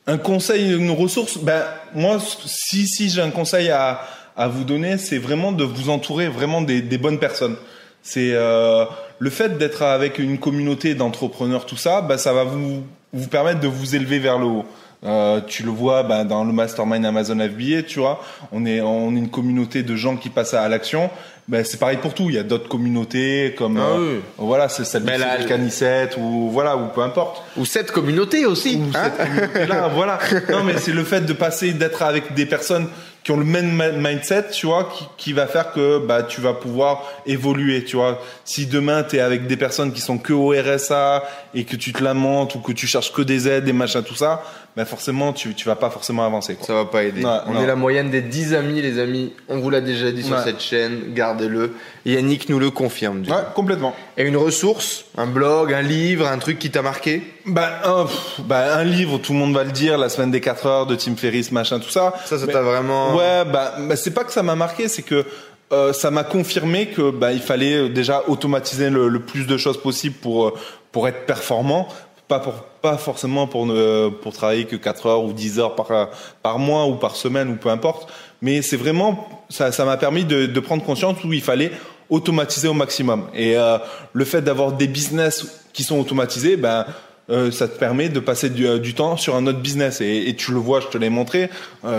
Un 0.06 0.18
conseil, 0.18 0.74
une 0.74 0.90
ressource, 0.90 1.38
ben 1.38 1.62
moi 1.94 2.18
si 2.44 2.86
si 2.86 3.08
j'ai 3.08 3.22
un 3.22 3.30
conseil 3.30 3.70
à 3.70 4.00
à 4.36 4.48
vous 4.48 4.64
donner, 4.64 4.98
c'est 4.98 5.18
vraiment 5.18 5.52
de 5.52 5.64
vous 5.64 5.90
entourer 5.90 6.28
vraiment 6.28 6.62
des, 6.62 6.80
des 6.82 6.98
bonnes 6.98 7.18
personnes. 7.18 7.56
C'est 8.02 8.32
euh, 8.32 8.84
le 9.18 9.30
fait 9.30 9.58
d'être 9.58 9.82
avec 9.82 10.18
une 10.18 10.38
communauté 10.38 10.94
d'entrepreneurs, 10.94 11.66
tout 11.66 11.76
ça, 11.76 12.00
ben 12.00 12.16
ça 12.16 12.32
va 12.32 12.44
vous 12.44 12.82
vous 13.12 13.28
permettre 13.28 13.60
de 13.60 13.68
vous 13.68 13.94
élever 13.94 14.18
vers 14.18 14.38
le 14.38 14.46
haut. 14.46 14.64
Euh, 15.04 15.40
tu 15.46 15.64
le 15.64 15.70
vois 15.70 16.04
ben, 16.04 16.24
dans 16.24 16.44
le 16.44 16.52
mastermind 16.52 17.04
Amazon 17.04 17.38
FBA, 17.38 17.82
tu 17.82 17.98
vois. 17.98 18.22
On 18.52 18.64
est, 18.64 18.80
on 18.80 19.14
est 19.14 19.18
une 19.18 19.30
communauté 19.30 19.82
de 19.82 19.96
gens 19.96 20.16
qui 20.16 20.30
passent 20.30 20.54
à 20.54 20.68
l'action. 20.68 21.10
Ben, 21.48 21.64
c'est 21.64 21.78
pareil 21.78 21.98
pour 22.00 22.14
tout. 22.14 22.26
Il 22.28 22.36
y 22.36 22.38
a 22.38 22.44
d'autres 22.44 22.68
communautés 22.68 23.54
comme 23.58 23.76
Ah 23.76 23.96
euh, 23.96 24.16
oui. 24.16 24.20
voilà, 24.38 24.68
c'est 24.68 24.84
celle 24.84 25.02
Mais 25.02 25.16
de 25.16 25.20
là, 25.22 25.42
Canicette 25.44 26.16
ou 26.16 26.50
voilà 26.50 26.76
ou 26.76 26.88
peu 26.94 27.02
importe. 27.02 27.42
Ou 27.56 27.64
cette 27.64 27.90
communauté 27.90 28.46
aussi. 28.46 28.76
Ou 28.76 28.96
hein 28.96 29.02
cette 29.04 29.26
communauté-là, 29.26 29.88
voilà. 29.88 30.18
Non, 30.50 30.62
mais 30.62 30.78
c'est 30.78 30.92
le 30.92 31.02
fait 31.04 31.22
de 31.22 31.32
passer, 31.32 31.72
d'être 31.72 32.02
avec 32.02 32.34
des 32.34 32.46
personnes 32.46 32.86
qui 33.24 33.30
ont 33.30 33.36
le 33.36 33.44
même 33.44 33.70
mi- 33.70 33.98
mindset, 34.08 34.48
tu 34.50 34.66
vois, 34.66 34.84
qui, 34.92 35.04
qui 35.16 35.32
va 35.32 35.46
faire 35.46 35.72
que 35.72 35.98
bah 35.98 36.22
tu 36.24 36.40
vas 36.40 36.54
pouvoir 36.54 37.04
évoluer, 37.26 37.84
tu 37.84 37.96
vois. 37.96 38.20
Si 38.44 38.66
demain 38.66 39.04
tu 39.04 39.16
es 39.16 39.20
avec 39.20 39.46
des 39.46 39.56
personnes 39.56 39.92
qui 39.92 40.00
sont 40.00 40.18
que 40.18 40.32
au 40.32 40.50
RSA 40.50 41.22
et 41.54 41.64
que 41.64 41.76
tu 41.76 41.92
te 41.92 42.02
lamentes 42.02 42.54
ou 42.56 42.58
que 42.60 42.72
tu 42.72 42.86
cherches 42.86 43.12
que 43.12 43.22
des 43.22 43.46
aides, 43.48 43.64
des 43.64 43.72
machins, 43.72 44.02
tout 44.02 44.14
ça, 44.16 44.42
bah 44.76 44.84
forcément 44.86 45.32
tu 45.32 45.54
tu 45.54 45.66
vas 45.68 45.76
pas 45.76 45.90
forcément 45.90 46.24
avancer. 46.24 46.54
Quoi. 46.56 46.66
Ça 46.66 46.74
va 46.74 46.84
pas 46.86 47.04
aider. 47.04 47.22
Ouais, 47.24 47.30
on 47.46 47.52
non. 47.52 47.62
est 47.62 47.66
la 47.66 47.76
moyenne 47.76 48.10
des 48.10 48.22
10 48.22 48.54
amis, 48.54 48.82
les 48.82 48.98
amis. 48.98 49.32
On 49.48 49.58
vous 49.60 49.70
l'a 49.70 49.80
déjà 49.80 50.10
dit 50.10 50.22
sur 50.24 50.34
Ouais. 50.36 50.42
cette 50.44 50.60
chaîne. 50.60 51.12
Gardez-le. 51.14 51.74
Yannick 52.04 52.48
nous 52.48 52.58
le 52.58 52.70
confirme. 52.70 53.22
du 53.22 53.30
Ouais, 53.30 53.36
coup. 53.36 53.52
complètement. 53.54 53.94
Et 54.18 54.24
une 54.24 54.36
ressource, 54.36 55.06
un 55.16 55.26
blog, 55.26 55.72
un 55.72 55.80
livre, 55.80 56.26
un 56.26 56.38
truc 56.38 56.58
qui 56.58 56.70
t'a 56.70 56.82
marqué? 56.82 57.22
Bah 57.46 57.80
un, 57.84 58.04
pff, 58.04 58.40
bah 58.44 58.76
un 58.76 58.84
livre, 58.84 59.16
tout 59.18 59.32
le 59.32 59.38
monde 59.38 59.54
va 59.54 59.64
le 59.64 59.72
dire, 59.72 59.96
la 59.96 60.10
semaine 60.10 60.30
des 60.30 60.40
4 60.42 60.66
heures 60.66 60.86
de 60.86 60.94
Tim 60.96 61.16
Ferriss, 61.16 61.50
machin, 61.50 61.80
tout 61.80 61.88
ça. 61.88 62.12
Ça, 62.26 62.38
ça 62.38 62.46
t'a 62.46 62.60
vraiment. 62.60 63.16
Ouais, 63.16 63.44
bah, 63.46 63.74
bah, 63.78 63.96
c'est 63.96 64.12
pas 64.12 64.24
que 64.24 64.32
ça 64.32 64.42
m'a 64.42 64.54
marqué, 64.54 64.88
c'est 64.88 65.02
que 65.02 65.24
euh, 65.72 65.94
ça 65.94 66.10
m'a 66.10 66.24
confirmé 66.24 66.88
que 66.88 67.10
bah, 67.10 67.32
il 67.32 67.40
fallait 67.40 67.74
euh, 67.74 67.88
déjà 67.88 68.22
automatiser 68.28 68.90
le, 68.90 69.08
le 69.08 69.20
plus 69.20 69.46
de 69.46 69.56
choses 69.56 69.80
possible 69.80 70.16
pour 70.16 70.48
euh, 70.48 70.54
pour 70.90 71.08
être 71.08 71.24
performant, 71.24 71.88
pas 72.28 72.38
pour 72.38 72.52
pas 72.82 72.98
forcément 72.98 73.46
pour 73.46 73.64
ne 73.64 74.10
pour 74.10 74.34
travailler 74.34 74.66
que 74.66 74.76
4 74.76 75.06
heures 75.06 75.24
ou 75.24 75.32
10 75.32 75.58
heures 75.58 75.74
par 75.74 76.10
par 76.42 76.58
mois 76.58 76.84
ou 76.84 76.96
par 76.96 77.16
semaine 77.16 77.48
ou 77.48 77.56
peu 77.56 77.70
importe, 77.70 78.12
mais 78.42 78.60
c'est 78.60 78.76
vraiment 78.76 79.26
ça 79.48 79.72
ça 79.72 79.86
m'a 79.86 79.96
permis 79.96 80.26
de, 80.26 80.44
de 80.44 80.60
prendre 80.60 80.84
conscience 80.84 81.24
où 81.24 81.32
il 81.32 81.40
fallait 81.42 81.72
automatiser 82.10 82.68
au 82.68 82.74
maximum 82.74 83.24
et 83.34 83.56
euh, 83.56 83.78
le 84.12 84.24
fait 84.24 84.42
d'avoir 84.42 84.72
des 84.72 84.86
business 84.86 85.62
qui 85.72 85.82
sont 85.84 85.98
automatisés 85.98 86.56
ben 86.56 86.84
euh, 87.30 87.50
ça 87.50 87.68
te 87.68 87.78
permet 87.78 88.08
de 88.08 88.20
passer 88.20 88.50
du, 88.50 88.66
euh, 88.66 88.78
du 88.78 88.94
temps 88.94 89.16
sur 89.16 89.36
un 89.36 89.46
autre 89.46 89.60
business 89.60 90.00
et, 90.00 90.28
et 90.28 90.34
tu 90.36 90.50
le 90.52 90.58
vois, 90.58 90.80
je 90.80 90.88
te 90.88 90.98
l'ai 90.98 91.08
montré. 91.08 91.48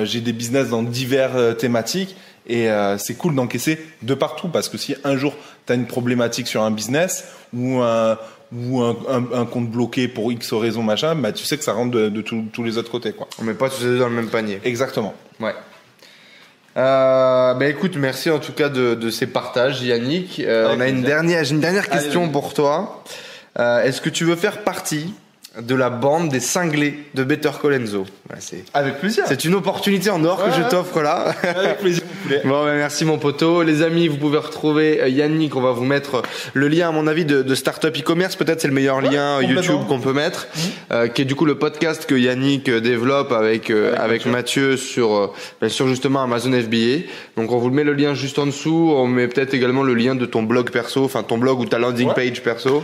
J'ai 0.04 0.20
des 0.22 0.34
business 0.34 0.70
dans 0.70 0.84
divers 0.84 1.56
thématiques 1.58 2.16
et 2.48 2.68
c'est 2.98 3.16
cool 3.16 3.36
d'encaisser 3.36 3.80
de 4.02 4.14
partout 4.14 4.50
parce 4.50 4.68
que 4.70 4.78
si 4.78 4.96
un 5.06 5.16
jour 5.16 5.34
tu 5.66 5.72
as 5.72 5.76
une 5.76 5.88
problématique 5.88 6.48
sur 6.48 6.62
un 6.62 6.72
business 6.72 7.24
ou 7.54 7.80
un 7.82 8.18
ou 8.56 8.82
un, 8.82 8.96
un- 9.10 9.40
un 9.42 9.46
compte 9.46 9.70
bloqué 9.72 10.08
pour 10.08 10.32
X 10.32 10.54
raison 10.54 10.84
machin, 10.84 11.16
bah 11.16 11.32
tu 11.32 11.44
sais 11.46 11.58
que 11.58 11.64
ça 11.64 11.74
rentre 11.74 11.92
de, 11.92 12.22
tous 12.22 12.64
les 12.64 12.78
autres 12.78 12.92
côtés 12.92 13.14
quoi. 13.14 13.28
On 13.40 13.44
met 13.44 13.54
pas 13.56 13.70
tous 13.70 13.82
les 13.82 13.88
deux 13.92 14.00
dans 14.00 14.10
le 14.10 14.14
même 14.16 14.30
panier. 14.30 14.60
Exactement. 14.64 15.16
Ouais. 15.40 15.56
Euh, 16.76 17.54
bah 17.54 17.68
écoute, 17.68 17.96
merci 17.98 18.30
en 18.32 18.40
tout 18.40 18.52
cas 18.54 18.70
de, 18.70 18.96
de 18.96 19.10
ces 19.10 19.28
partages, 19.28 19.82
Yannick. 19.82 20.40
Euh, 20.40 20.74
on 20.76 20.80
a 20.80 20.88
une 20.88 21.04
dernière, 21.04 21.44
j'ai 21.44 21.54
une 21.54 21.60
dernière 21.62 21.88
question 21.90 22.30
pour 22.30 22.54
toi. 22.54 23.04
Euh, 23.60 23.84
Est-ce 23.84 24.02
que 24.02 24.10
tu 24.10 24.26
veux 24.26 24.36
faire 24.36 24.64
partie 24.64 25.14
de 25.62 25.76
la 25.76 25.92
bande 25.92 26.30
des 26.30 26.40
cinglés 26.40 27.06
de 27.14 27.24
Better 27.24 27.52
Colenso 27.62 28.08
Voilà, 28.28 28.42
c'est, 28.42 28.64
Avec 28.74 29.00
plaisir. 29.00 29.26
c'est 29.28 29.46
une 29.46 29.54
opportunité 29.54 30.10
en 30.10 30.24
or 30.26 30.44
que 30.44 30.52
je 30.52 30.68
t'offre 30.68 31.02
là. 31.04 31.36
Avec 31.44 31.78
plaisir. 31.78 32.02
Poulet. 32.24 32.42
Bon, 32.46 32.64
bah, 32.66 32.74
merci 32.76 33.06
mon 33.06 33.18
poteau. 33.18 33.64
Les 33.64 33.82
amis, 33.82 34.08
vous 34.08 34.18
pouvez 34.18 34.38
retrouver 34.38 35.02
euh, 35.02 35.08
Yannick. 35.10 35.56
On 35.56 35.62
va 35.62 35.72
vous 35.72 35.84
mettre 35.86 36.16
euh, 36.16 36.22
le 36.54 36.68
lien, 36.68 36.90
à 36.90 36.92
mon 36.92 37.08
avis, 37.08 37.26
de, 37.26 37.42
de 37.44 37.56
Startup 37.56 37.96
e-commerce. 37.96 38.36
Peut-être 38.36 38.62
c'est 38.62 38.68
le 38.68 38.74
meilleur 38.74 39.02
lien 39.02 39.40
euh. 39.40 39.44
YouTube 39.44 39.82
qu'on 39.88 40.00
peut 40.00 40.14
mettre, 40.14 40.48
euh, 40.92 41.08
qui 41.08 41.22
est 41.22 41.26
du 41.26 41.36
coup 41.36 41.46
le 41.46 41.56
podcast 41.56 42.06
que 42.06 42.16
Yannick 42.16 42.70
développe 42.70 43.32
avec 43.32 43.70
euh, 43.70 43.94
avec, 43.98 44.24
Avec 44.24 44.26
Mathieu, 44.28 44.78
sur 44.78 45.32
euh, 45.62 45.70
sur 45.70 45.88
justement 45.88 46.24
Amazon 46.24 46.52
FBA. 46.52 47.06
Donc 47.38 47.52
on 47.52 47.58
vous 47.58 47.70
met 47.70 47.84
le 47.84 47.94
lien 47.94 48.14
juste 48.14 48.40
en 48.40 48.46
dessous. 48.46 48.94
On 48.96 49.08
met 49.08 49.28
peut-être 49.28 49.54
également 49.54 49.84
le 49.84 49.94
lien 49.94 50.16
de 50.16 50.26
ton 50.26 50.44
blog 50.44 50.70
perso, 50.72 51.04
enfin 51.04 51.24
ton 51.24 51.38
blog 51.38 51.60
ou 51.60 51.66
ta 51.66 51.80
landing 51.80 52.08
Ouais. 52.10 52.14
page 52.30 52.42
perso. 52.44 52.84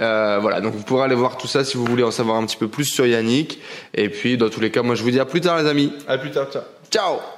Euh, 0.00 0.38
voilà, 0.40 0.60
donc 0.60 0.74
vous 0.74 0.82
pourrez 0.82 1.04
aller 1.04 1.14
voir 1.14 1.36
tout 1.38 1.46
ça 1.48 1.64
si 1.64 1.76
vous 1.76 1.84
voulez 1.84 2.02
en 2.04 2.10
savoir 2.10 2.36
un 2.36 2.44
petit 2.46 2.56
peu 2.56 2.68
plus 2.68 2.84
sur 2.84 3.06
Yannick. 3.06 3.58
Et 3.94 4.08
puis 4.08 4.36
dans 4.36 4.48
tous 4.48 4.60
les 4.60 4.70
cas, 4.70 4.82
moi 4.82 4.94
je 4.94 5.02
vous 5.02 5.10
dis 5.10 5.20
à 5.20 5.24
plus 5.24 5.40
tard 5.40 5.60
les 5.62 5.68
amis. 5.68 5.92
À 6.06 6.18
plus 6.18 6.30
tard. 6.30 6.46
Ciao. 6.52 6.62
Ciao 6.90 7.37